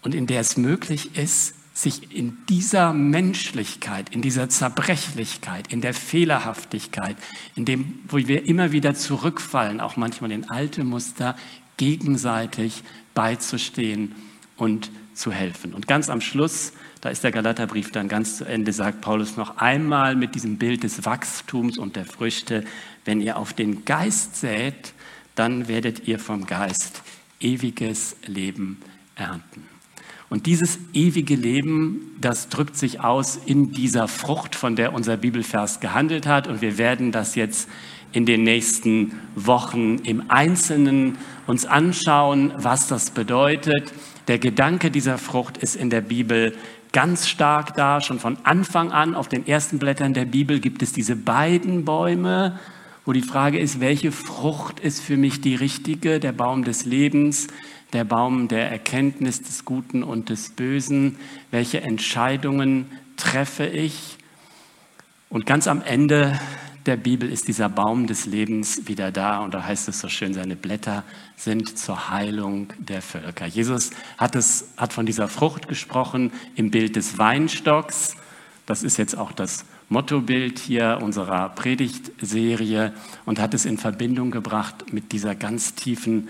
Und 0.00 0.14
in 0.14 0.26
der 0.26 0.40
es 0.40 0.56
möglich 0.56 1.18
ist, 1.18 1.56
sich 1.74 2.16
in 2.16 2.38
dieser 2.48 2.94
Menschlichkeit, 2.94 4.08
in 4.14 4.22
dieser 4.22 4.48
Zerbrechlichkeit, 4.48 5.70
in 5.70 5.82
der 5.82 5.92
Fehlerhaftigkeit, 5.92 7.18
in 7.54 7.66
dem, 7.66 7.98
wo 8.08 8.16
wir 8.16 8.46
immer 8.46 8.72
wieder 8.72 8.94
zurückfallen, 8.94 9.82
auch 9.82 9.98
manchmal 9.98 10.32
in 10.32 10.48
alte 10.48 10.84
Muster, 10.84 11.36
gegenseitig 11.76 12.82
beizustehen 13.12 14.14
und 14.56 14.90
zu 15.12 15.32
helfen. 15.32 15.74
Und 15.74 15.86
ganz 15.86 16.08
am 16.08 16.22
Schluss 16.22 16.72
da 17.00 17.08
ist 17.08 17.24
der 17.24 17.32
Galaterbrief 17.32 17.92
dann 17.92 18.08
ganz 18.08 18.36
zu 18.36 18.44
Ende, 18.44 18.72
sagt 18.72 19.00
Paulus 19.00 19.36
noch 19.36 19.56
einmal 19.56 20.16
mit 20.16 20.34
diesem 20.34 20.58
Bild 20.58 20.82
des 20.82 21.04
Wachstums 21.04 21.78
und 21.78 21.96
der 21.96 22.04
Früchte, 22.04 22.64
wenn 23.04 23.20
ihr 23.20 23.38
auf 23.38 23.52
den 23.54 23.84
Geist 23.84 24.36
sät, 24.36 24.92
dann 25.34 25.68
werdet 25.68 26.06
ihr 26.06 26.18
vom 26.18 26.46
Geist 26.46 27.02
ewiges 27.40 28.16
Leben 28.26 28.78
ernten. 29.16 29.66
Und 30.28 30.46
dieses 30.46 30.78
ewige 30.92 31.34
Leben, 31.34 32.16
das 32.20 32.48
drückt 32.48 32.76
sich 32.76 33.00
aus 33.00 33.36
in 33.36 33.72
dieser 33.72 34.06
Frucht, 34.06 34.54
von 34.54 34.76
der 34.76 34.92
unser 34.92 35.16
Bibelvers 35.16 35.80
gehandelt 35.80 36.24
hat. 36.26 36.46
Und 36.46 36.60
wir 36.60 36.78
werden 36.78 37.10
das 37.10 37.34
jetzt 37.34 37.68
in 38.12 38.26
den 38.26 38.44
nächsten 38.44 39.18
Wochen 39.34 39.96
im 40.04 40.30
Einzelnen 40.30 41.18
uns 41.48 41.66
anschauen, 41.66 42.52
was 42.56 42.86
das 42.86 43.10
bedeutet. 43.10 43.92
Der 44.28 44.38
Gedanke 44.38 44.92
dieser 44.92 45.18
Frucht 45.18 45.58
ist 45.58 45.74
in 45.74 45.90
der 45.90 46.00
Bibel 46.00 46.56
ganz 46.92 47.28
stark 47.28 47.74
da. 47.74 48.00
Schon 48.00 48.18
von 48.18 48.38
Anfang 48.44 48.92
an 48.92 49.14
auf 49.14 49.28
den 49.28 49.46
ersten 49.46 49.78
Blättern 49.78 50.14
der 50.14 50.24
Bibel 50.24 50.60
gibt 50.60 50.82
es 50.82 50.92
diese 50.92 51.16
beiden 51.16 51.84
Bäume, 51.84 52.58
wo 53.04 53.12
die 53.12 53.22
Frage 53.22 53.58
ist, 53.58 53.80
welche 53.80 54.12
Frucht 54.12 54.80
ist 54.80 55.00
für 55.00 55.16
mich 55.16 55.40
die 55.40 55.54
richtige? 55.54 56.20
Der 56.20 56.32
Baum 56.32 56.64
des 56.64 56.84
Lebens, 56.84 57.48
der 57.92 58.04
Baum 58.04 58.48
der 58.48 58.70
Erkenntnis 58.70 59.42
des 59.42 59.64
Guten 59.64 60.02
und 60.02 60.28
des 60.28 60.50
Bösen. 60.50 61.16
Welche 61.50 61.80
Entscheidungen 61.80 62.86
treffe 63.16 63.66
ich? 63.66 64.18
Und 65.28 65.46
ganz 65.46 65.68
am 65.68 65.82
Ende 65.82 66.38
der 66.86 66.96
Bibel 66.96 67.30
ist 67.30 67.48
dieser 67.48 67.68
Baum 67.68 68.06
des 68.06 68.26
Lebens 68.26 68.86
wieder 68.88 69.12
da 69.12 69.40
und 69.40 69.52
da 69.52 69.64
heißt 69.64 69.88
es 69.88 70.00
so 70.00 70.08
schön, 70.08 70.34
seine 70.34 70.56
Blätter 70.56 71.04
sind 71.36 71.78
zur 71.78 72.10
Heilung 72.10 72.72
der 72.78 73.02
Völker. 73.02 73.46
Jesus 73.46 73.90
hat, 74.18 74.34
es, 74.34 74.70
hat 74.76 74.92
von 74.92 75.06
dieser 75.06 75.28
Frucht 75.28 75.68
gesprochen 75.68 76.32
im 76.54 76.70
Bild 76.70 76.96
des 76.96 77.18
Weinstocks. 77.18 78.16
Das 78.66 78.82
ist 78.82 78.96
jetzt 78.96 79.16
auch 79.16 79.32
das 79.32 79.64
Mottobild 79.88 80.58
hier 80.58 81.00
unserer 81.02 81.50
Predigtserie 81.50 82.92
und 83.26 83.40
hat 83.40 83.54
es 83.54 83.64
in 83.64 83.76
Verbindung 83.76 84.30
gebracht 84.30 84.92
mit 84.92 85.12
dieser 85.12 85.34
ganz 85.34 85.74
tiefen 85.74 86.28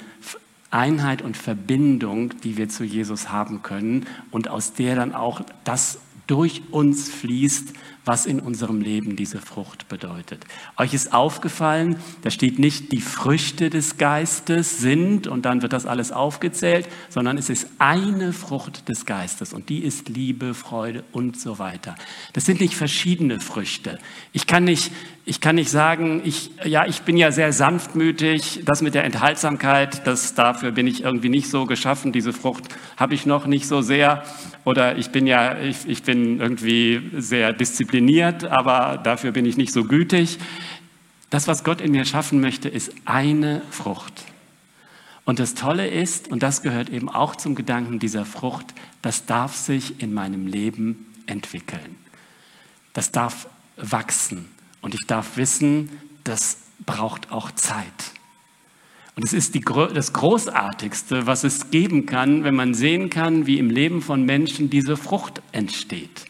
Einheit 0.70 1.22
und 1.22 1.36
Verbindung, 1.36 2.32
die 2.40 2.56
wir 2.56 2.68
zu 2.68 2.84
Jesus 2.84 3.30
haben 3.30 3.62
können 3.62 4.06
und 4.30 4.48
aus 4.48 4.72
der 4.72 4.96
dann 4.96 5.14
auch 5.14 5.42
das 5.64 5.98
durch 6.26 6.62
uns 6.70 7.08
fließt, 7.08 7.72
was 8.04 8.26
in 8.26 8.40
unserem 8.40 8.80
Leben 8.80 9.16
diese 9.16 9.38
Frucht 9.38 9.88
bedeutet. 9.88 10.44
Euch 10.76 10.94
ist 10.94 11.12
aufgefallen, 11.12 11.96
da 12.22 12.30
steht 12.30 12.58
nicht, 12.58 12.92
die 12.92 13.00
Früchte 13.00 13.70
des 13.70 13.98
Geistes 13.98 14.78
sind 14.78 15.26
und 15.26 15.44
dann 15.44 15.62
wird 15.62 15.72
das 15.72 15.86
alles 15.86 16.10
aufgezählt, 16.10 16.88
sondern 17.08 17.36
es 17.36 17.50
ist 17.50 17.68
eine 17.78 18.32
Frucht 18.32 18.88
des 18.88 19.06
Geistes 19.06 19.52
und 19.52 19.68
die 19.68 19.80
ist 19.80 20.08
Liebe, 20.08 20.54
Freude 20.54 21.04
und 21.12 21.38
so 21.38 21.58
weiter. 21.58 21.94
Das 22.32 22.46
sind 22.46 22.60
nicht 22.60 22.74
verschiedene 22.74 23.40
Früchte. 23.40 23.98
Ich 24.32 24.46
kann 24.46 24.64
nicht, 24.64 24.92
ich 25.26 25.40
kann 25.40 25.56
nicht 25.56 25.70
sagen, 25.70 26.22
ich, 26.24 26.50
ja, 26.64 26.86
ich 26.86 27.02
bin 27.02 27.16
ja 27.16 27.30
sehr 27.30 27.52
sanftmütig, 27.52 28.62
das 28.64 28.82
mit 28.82 28.94
der 28.94 29.04
Enthaltsamkeit, 29.04 30.06
das, 30.06 30.34
dafür 30.34 30.72
bin 30.72 30.86
ich 30.86 31.04
irgendwie 31.04 31.28
nicht 31.28 31.50
so 31.50 31.66
geschaffen, 31.66 32.12
diese 32.12 32.32
Frucht 32.32 32.64
habe 32.96 33.14
ich 33.14 33.26
noch 33.26 33.46
nicht 33.46 33.66
so 33.66 33.82
sehr. 33.82 34.22
Oder 34.64 34.98
ich 34.98 35.10
bin 35.10 35.26
ja, 35.26 35.58
ich, 35.58 35.88
ich 35.88 36.02
bin 36.02 36.40
irgendwie 36.40 37.10
sehr 37.16 37.52
diszipliniert, 37.52 38.44
aber 38.44 38.98
dafür 38.98 39.32
bin 39.32 39.46
ich 39.46 39.56
nicht 39.56 39.72
so 39.72 39.84
gütig. 39.84 40.38
Das, 41.30 41.48
was 41.48 41.64
Gott 41.64 41.80
in 41.80 41.92
mir 41.92 42.04
schaffen 42.04 42.40
möchte, 42.40 42.68
ist 42.68 42.92
eine 43.04 43.62
Frucht. 43.70 44.24
Und 45.24 45.38
das 45.38 45.54
Tolle 45.54 45.88
ist, 45.88 46.28
und 46.28 46.42
das 46.42 46.62
gehört 46.62 46.90
eben 46.90 47.08
auch 47.08 47.36
zum 47.36 47.54
Gedanken 47.54 47.98
dieser 47.98 48.24
Frucht, 48.24 48.66
das 49.00 49.26
darf 49.26 49.54
sich 49.54 50.02
in 50.02 50.12
meinem 50.12 50.46
Leben 50.46 51.06
entwickeln. 51.26 51.96
Das 52.92 53.12
darf 53.12 53.46
wachsen. 53.76 54.46
Und 54.80 54.94
ich 54.94 55.06
darf 55.06 55.36
wissen, 55.36 55.90
das 56.24 56.58
braucht 56.84 57.30
auch 57.30 57.52
Zeit. 57.52 57.86
Und 59.20 59.26
es 59.26 59.34
ist 59.34 59.54
die, 59.54 59.60
das 59.60 60.14
Großartigste, 60.14 61.26
was 61.26 61.44
es 61.44 61.70
geben 61.70 62.06
kann, 62.06 62.42
wenn 62.42 62.54
man 62.54 62.72
sehen 62.72 63.10
kann, 63.10 63.46
wie 63.46 63.58
im 63.58 63.68
Leben 63.68 64.00
von 64.00 64.24
Menschen 64.24 64.70
diese 64.70 64.96
Frucht 64.96 65.42
entsteht. 65.52 66.24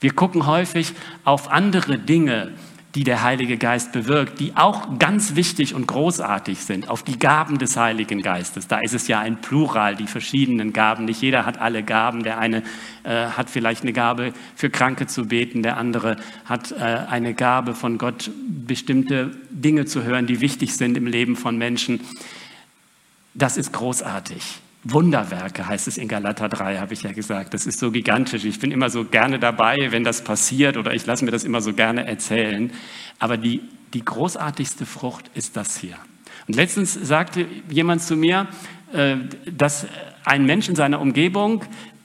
Wir 0.00 0.12
gucken 0.12 0.46
häufig 0.46 0.94
auf 1.24 1.50
andere 1.50 1.98
Dinge, 1.98 2.54
die 2.94 3.04
der 3.04 3.22
Heilige 3.22 3.56
Geist 3.56 3.92
bewirkt, 3.92 4.40
die 4.40 4.56
auch 4.56 4.98
ganz 4.98 5.36
wichtig 5.36 5.74
und 5.74 5.86
großartig 5.86 6.58
sind, 6.58 6.88
auf 6.88 7.04
die 7.04 7.18
Gaben 7.18 7.58
des 7.58 7.76
Heiligen 7.76 8.20
Geistes. 8.20 8.66
Da 8.66 8.80
ist 8.80 8.94
es 8.94 9.06
ja 9.06 9.20
ein 9.20 9.40
Plural, 9.40 9.94
die 9.94 10.08
verschiedenen 10.08 10.72
Gaben. 10.72 11.04
Nicht 11.04 11.22
jeder 11.22 11.46
hat 11.46 11.58
alle 11.58 11.84
Gaben. 11.84 12.24
Der 12.24 12.38
eine 12.38 12.64
äh, 13.04 13.26
hat 13.26 13.48
vielleicht 13.48 13.82
eine 13.82 13.92
Gabe, 13.92 14.32
für 14.56 14.70
Kranke 14.70 15.06
zu 15.06 15.28
beten, 15.28 15.62
der 15.62 15.76
andere 15.76 16.16
hat 16.44 16.72
äh, 16.72 16.76
eine 16.76 17.34
Gabe 17.34 17.74
von 17.74 17.96
Gott, 17.96 18.30
bestimmte 18.48 19.30
Dinge 19.50 19.84
zu 19.84 20.02
hören, 20.02 20.26
die 20.26 20.40
wichtig 20.40 20.74
sind 20.74 20.96
im 20.96 21.06
Leben 21.06 21.36
von 21.36 21.56
Menschen. 21.56 22.00
Das 23.34 23.56
ist 23.56 23.72
großartig. 23.72 24.60
Wunderwerke 24.84 25.66
heißt 25.66 25.88
es 25.88 25.98
in 25.98 26.08
Galater 26.08 26.48
3, 26.48 26.78
habe 26.78 26.94
ich 26.94 27.02
ja 27.02 27.12
gesagt. 27.12 27.52
Das 27.52 27.66
ist 27.66 27.78
so 27.78 27.90
gigantisch. 27.90 28.44
Ich 28.44 28.60
bin 28.60 28.72
immer 28.72 28.88
so 28.88 29.04
gerne 29.04 29.38
dabei, 29.38 29.76
wenn 29.90 30.04
das 30.04 30.24
passiert 30.24 30.76
oder 30.76 30.94
ich 30.94 31.04
lasse 31.04 31.24
mir 31.24 31.30
das 31.30 31.44
immer 31.44 31.60
so 31.60 31.74
gerne 31.74 32.06
erzählen. 32.06 32.72
Aber 33.18 33.36
die, 33.36 33.60
die 33.92 34.04
großartigste 34.04 34.86
Frucht 34.86 35.30
ist 35.34 35.56
das 35.56 35.76
hier. 35.76 35.96
Und 36.48 36.56
letztens 36.56 36.94
sagte 36.94 37.46
jemand 37.68 38.02
zu 38.02 38.16
mir, 38.16 38.48
äh, 38.92 39.16
dass 39.50 39.86
ein 40.24 40.46
Mensch 40.46 40.68
in 40.68 40.76
seiner 40.76 41.00
Umgebung 41.00 41.62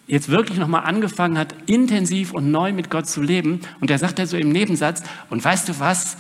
jetzt 0.08 0.30
wirklich 0.30 0.60
nochmal 0.60 0.84
angefangen 0.84 1.38
hat, 1.38 1.56
intensiv 1.68 2.34
und 2.34 2.52
neu 2.52 2.74
mit 2.74 2.90
Gott 2.90 3.08
zu 3.08 3.22
leben. 3.22 3.62
Und 3.80 3.90
er 3.90 4.00
sagt 4.00 4.20
er 4.20 4.28
so 4.28 4.38
im 4.38 4.50
Nebensatz, 4.50 5.02
und 5.30 5.44
weißt 5.44 5.70
du 5.70 5.80
was, 5.80 6.18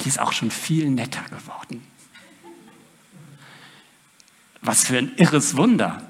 die 0.00 0.08
ist 0.08 0.20
auch 0.20 0.32
schon 0.32 0.50
viel 0.50 0.90
netter 0.90 1.24
geworden. 1.30 1.82
Was 4.64 4.86
für 4.86 4.98
ein 4.98 5.12
irres 5.16 5.56
Wunder, 5.56 6.02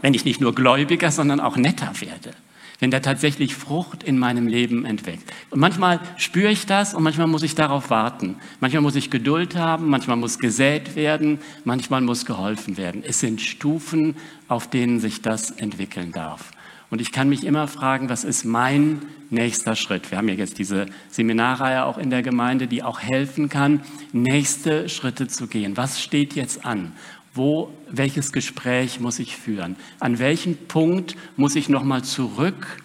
wenn 0.00 0.14
ich 0.14 0.24
nicht 0.24 0.40
nur 0.40 0.54
gläubiger, 0.54 1.10
sondern 1.10 1.40
auch 1.40 1.56
netter 1.56 1.92
werde. 2.00 2.30
Wenn 2.78 2.90
da 2.90 3.00
tatsächlich 3.00 3.54
Frucht 3.54 4.02
in 4.02 4.18
meinem 4.18 4.46
Leben 4.46 4.86
entweckt. 4.86 5.30
Und 5.50 5.60
manchmal 5.60 6.00
spüre 6.16 6.50
ich 6.50 6.64
das 6.64 6.94
und 6.94 7.02
manchmal 7.02 7.26
muss 7.26 7.42
ich 7.42 7.54
darauf 7.54 7.90
warten. 7.90 8.36
Manchmal 8.60 8.80
muss 8.80 8.96
ich 8.96 9.10
Geduld 9.10 9.54
haben, 9.54 9.88
manchmal 9.88 10.16
muss 10.16 10.38
gesät 10.38 10.96
werden, 10.96 11.40
manchmal 11.64 12.00
muss 12.00 12.24
geholfen 12.24 12.78
werden. 12.78 13.04
Es 13.06 13.20
sind 13.20 13.42
Stufen, 13.42 14.16
auf 14.48 14.70
denen 14.70 14.98
sich 14.98 15.20
das 15.20 15.50
entwickeln 15.50 16.12
darf. 16.12 16.52
Und 16.88 17.02
ich 17.02 17.12
kann 17.12 17.28
mich 17.28 17.44
immer 17.44 17.68
fragen, 17.68 18.08
was 18.08 18.24
ist 18.24 18.44
mein 18.44 19.02
nächster 19.28 19.76
Schritt? 19.76 20.10
Wir 20.10 20.18
haben 20.18 20.28
ja 20.28 20.34
jetzt 20.34 20.58
diese 20.58 20.86
Seminarreihe 21.08 21.84
auch 21.84 21.98
in 21.98 22.10
der 22.10 22.22
Gemeinde, 22.22 22.66
die 22.66 22.82
auch 22.82 22.98
helfen 23.00 23.48
kann, 23.48 23.80
nächste 24.12 24.88
Schritte 24.88 25.28
zu 25.28 25.46
gehen. 25.46 25.76
Was 25.76 26.02
steht 26.02 26.34
jetzt 26.34 26.64
an? 26.64 26.92
Wo, 27.32 27.72
welches 27.88 28.32
Gespräch 28.32 28.98
muss 28.98 29.18
ich 29.20 29.36
führen? 29.36 29.76
An 30.00 30.18
welchen 30.18 30.56
Punkt 30.66 31.16
muss 31.36 31.54
ich 31.54 31.68
nochmal 31.68 32.02
zurück, 32.02 32.80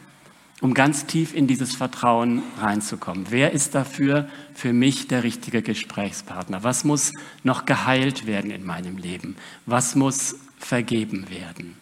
um 0.62 0.74
ganz 0.74 1.08
tief 1.08 1.34
in 1.34 1.48
dieses 1.48 1.76
Vertrauen 1.76 2.44
reinzukommen? 2.60 3.26
Wer 3.30 3.52
ist 3.52 3.74
dafür 3.74 4.30
für 4.54 4.72
mich 4.72 5.08
der 5.08 5.24
richtige 5.24 5.64
Gesprächspartner? 5.64 6.64
Was 6.64 6.84
muss 6.84 7.12
noch 7.44 7.66
geheilt 7.66 8.28
werden 8.28 8.52
in 8.52 8.64
meinem 8.64 8.98
Leben? 8.98 9.36
Was 9.66 9.96
muss 9.96 10.36
vergeben 10.60 11.30
werden? 11.30 11.76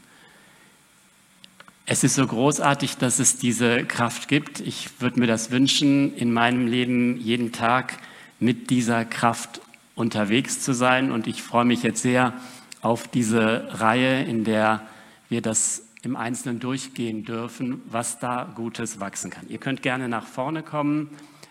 Es 1.85 2.05
ist 2.05 2.15
so 2.15 2.25
großartig, 2.25 2.95
dass 2.95 3.19
es 3.19 3.35
diese 3.35 3.83
Kraft 3.83 4.29
gibt. 4.29 4.61
Ich 4.61 5.01
würde 5.01 5.19
mir 5.19 5.27
das 5.27 5.51
wünschen, 5.51 6.15
in 6.15 6.31
meinem 6.31 6.65
Leben 6.65 7.19
jeden 7.19 7.51
Tag 7.51 7.99
mit 8.39 8.69
dieser 8.69 9.03
Kraft 9.03 9.59
unterwegs 9.95 10.61
zu 10.61 10.73
sein. 10.73 11.11
Und 11.11 11.27
ich 11.27 11.43
freue 11.43 11.65
mich 11.65 11.83
jetzt 11.83 12.01
sehr 12.01 12.33
auf 12.81 13.07
diese 13.07 13.67
Reihe, 13.79 14.23
in 14.23 14.43
der 14.43 14.87
wir 15.29 15.41
das 15.41 15.83
im 16.03 16.15
Einzelnen 16.15 16.59
durchgehen 16.59 17.23
dürfen, 17.23 17.81
was 17.85 18.19
da 18.19 18.51
Gutes 18.55 18.99
wachsen 18.99 19.31
kann. 19.31 19.47
Ihr 19.47 19.57
könnt 19.57 19.81
gerne 19.81 20.09
nach 20.09 20.25
vorne 20.25 20.61
kommen. 20.61 21.09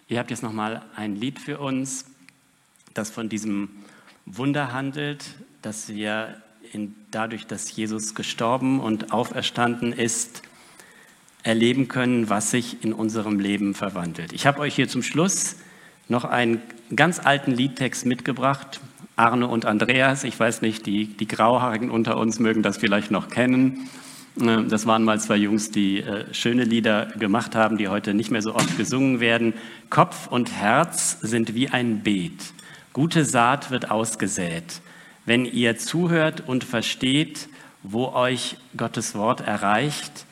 Ihr 0.08 0.18
habt 0.18 0.30
jetzt 0.30 0.42
noch 0.42 0.52
mal 0.52 0.82
ein 0.94 1.16
Lied 1.16 1.38
für 1.38 1.58
uns, 1.58 2.04
das 2.92 3.10
von 3.10 3.30
diesem 3.30 3.70
Wunder 4.26 4.72
handelt, 4.72 5.24
dass 5.62 5.88
wir 5.88 6.36
in, 6.72 6.94
dadurch, 7.10 7.46
dass 7.46 7.74
Jesus 7.74 8.14
gestorben 8.14 8.80
und 8.80 9.12
auferstanden 9.12 9.92
ist, 9.92 10.42
erleben 11.42 11.88
können, 11.88 12.28
was 12.28 12.50
sich 12.50 12.84
in 12.84 12.92
unserem 12.92 13.40
Leben 13.40 13.74
verwandelt. 13.74 14.32
Ich 14.32 14.46
habe 14.46 14.60
euch 14.60 14.74
hier 14.74 14.88
zum 14.88 15.02
Schluss 15.02 15.56
noch 16.12 16.24
einen 16.24 16.62
ganz 16.94 17.18
alten 17.18 17.50
Liedtext 17.50 18.06
mitgebracht. 18.06 18.80
Arne 19.16 19.48
und 19.48 19.66
Andreas, 19.66 20.22
ich 20.22 20.38
weiß 20.38 20.62
nicht, 20.62 20.86
die, 20.86 21.06
die 21.06 21.26
Grauhaarigen 21.26 21.90
unter 21.90 22.16
uns 22.16 22.38
mögen 22.38 22.62
das 22.62 22.76
vielleicht 22.76 23.10
noch 23.10 23.28
kennen. 23.28 23.88
Äh, 24.40 24.64
das 24.68 24.86
waren 24.86 25.02
mal 25.02 25.20
zwei 25.20 25.36
Jungs, 25.36 25.72
die 25.72 25.98
äh, 25.98 26.32
schöne 26.32 26.64
Lieder 26.64 27.06
gemacht 27.18 27.56
haben, 27.56 27.78
die 27.78 27.88
heute 27.88 28.14
nicht 28.14 28.30
mehr 28.30 28.42
so 28.42 28.54
oft 28.54 28.76
gesungen 28.76 29.18
werden. 29.18 29.54
Kopf 29.90 30.28
und 30.28 30.52
Herz 30.52 31.18
sind 31.20 31.54
wie 31.54 31.68
ein 31.68 32.00
Beet. 32.02 32.52
Gute 32.92 33.24
Saat 33.24 33.70
wird 33.70 33.90
ausgesät. 33.90 34.80
Wenn 35.24 35.44
ihr 35.44 35.76
zuhört 35.78 36.42
und 36.46 36.64
versteht, 36.64 37.48
wo 37.82 38.08
euch 38.08 38.56
Gottes 38.76 39.14
Wort 39.14 39.40
erreicht, 39.40 40.26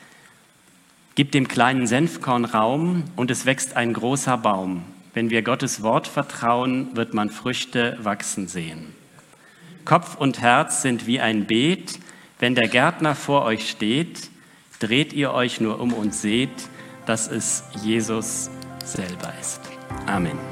gibt 1.15 1.33
dem 1.33 1.47
kleinen 1.47 1.87
Senfkorn 1.87 2.45
Raum 2.45 3.03
und 3.15 3.31
es 3.31 3.45
wächst 3.45 3.75
ein 3.75 3.93
großer 3.93 4.37
Baum. 4.37 4.83
Wenn 5.13 5.29
wir 5.29 5.41
Gottes 5.41 5.83
Wort 5.83 6.07
vertrauen, 6.07 6.95
wird 6.95 7.13
man 7.13 7.29
Früchte 7.29 7.97
wachsen 8.01 8.47
sehen. 8.47 8.95
Kopf 9.83 10.15
und 10.15 10.41
Herz 10.41 10.81
sind 10.81 11.07
wie 11.07 11.19
ein 11.19 11.45
Beet. 11.45 11.99
Wenn 12.39 12.55
der 12.55 12.67
Gärtner 12.67 13.15
vor 13.15 13.43
euch 13.43 13.69
steht, 13.69 14.29
dreht 14.79 15.13
ihr 15.13 15.33
euch 15.33 15.59
nur 15.59 15.79
um 15.79 15.93
und 15.93 16.13
seht, 16.13 16.69
dass 17.05 17.27
es 17.27 17.63
Jesus 17.83 18.49
selber 18.83 19.33
ist. 19.39 19.61
Amen. 20.07 20.50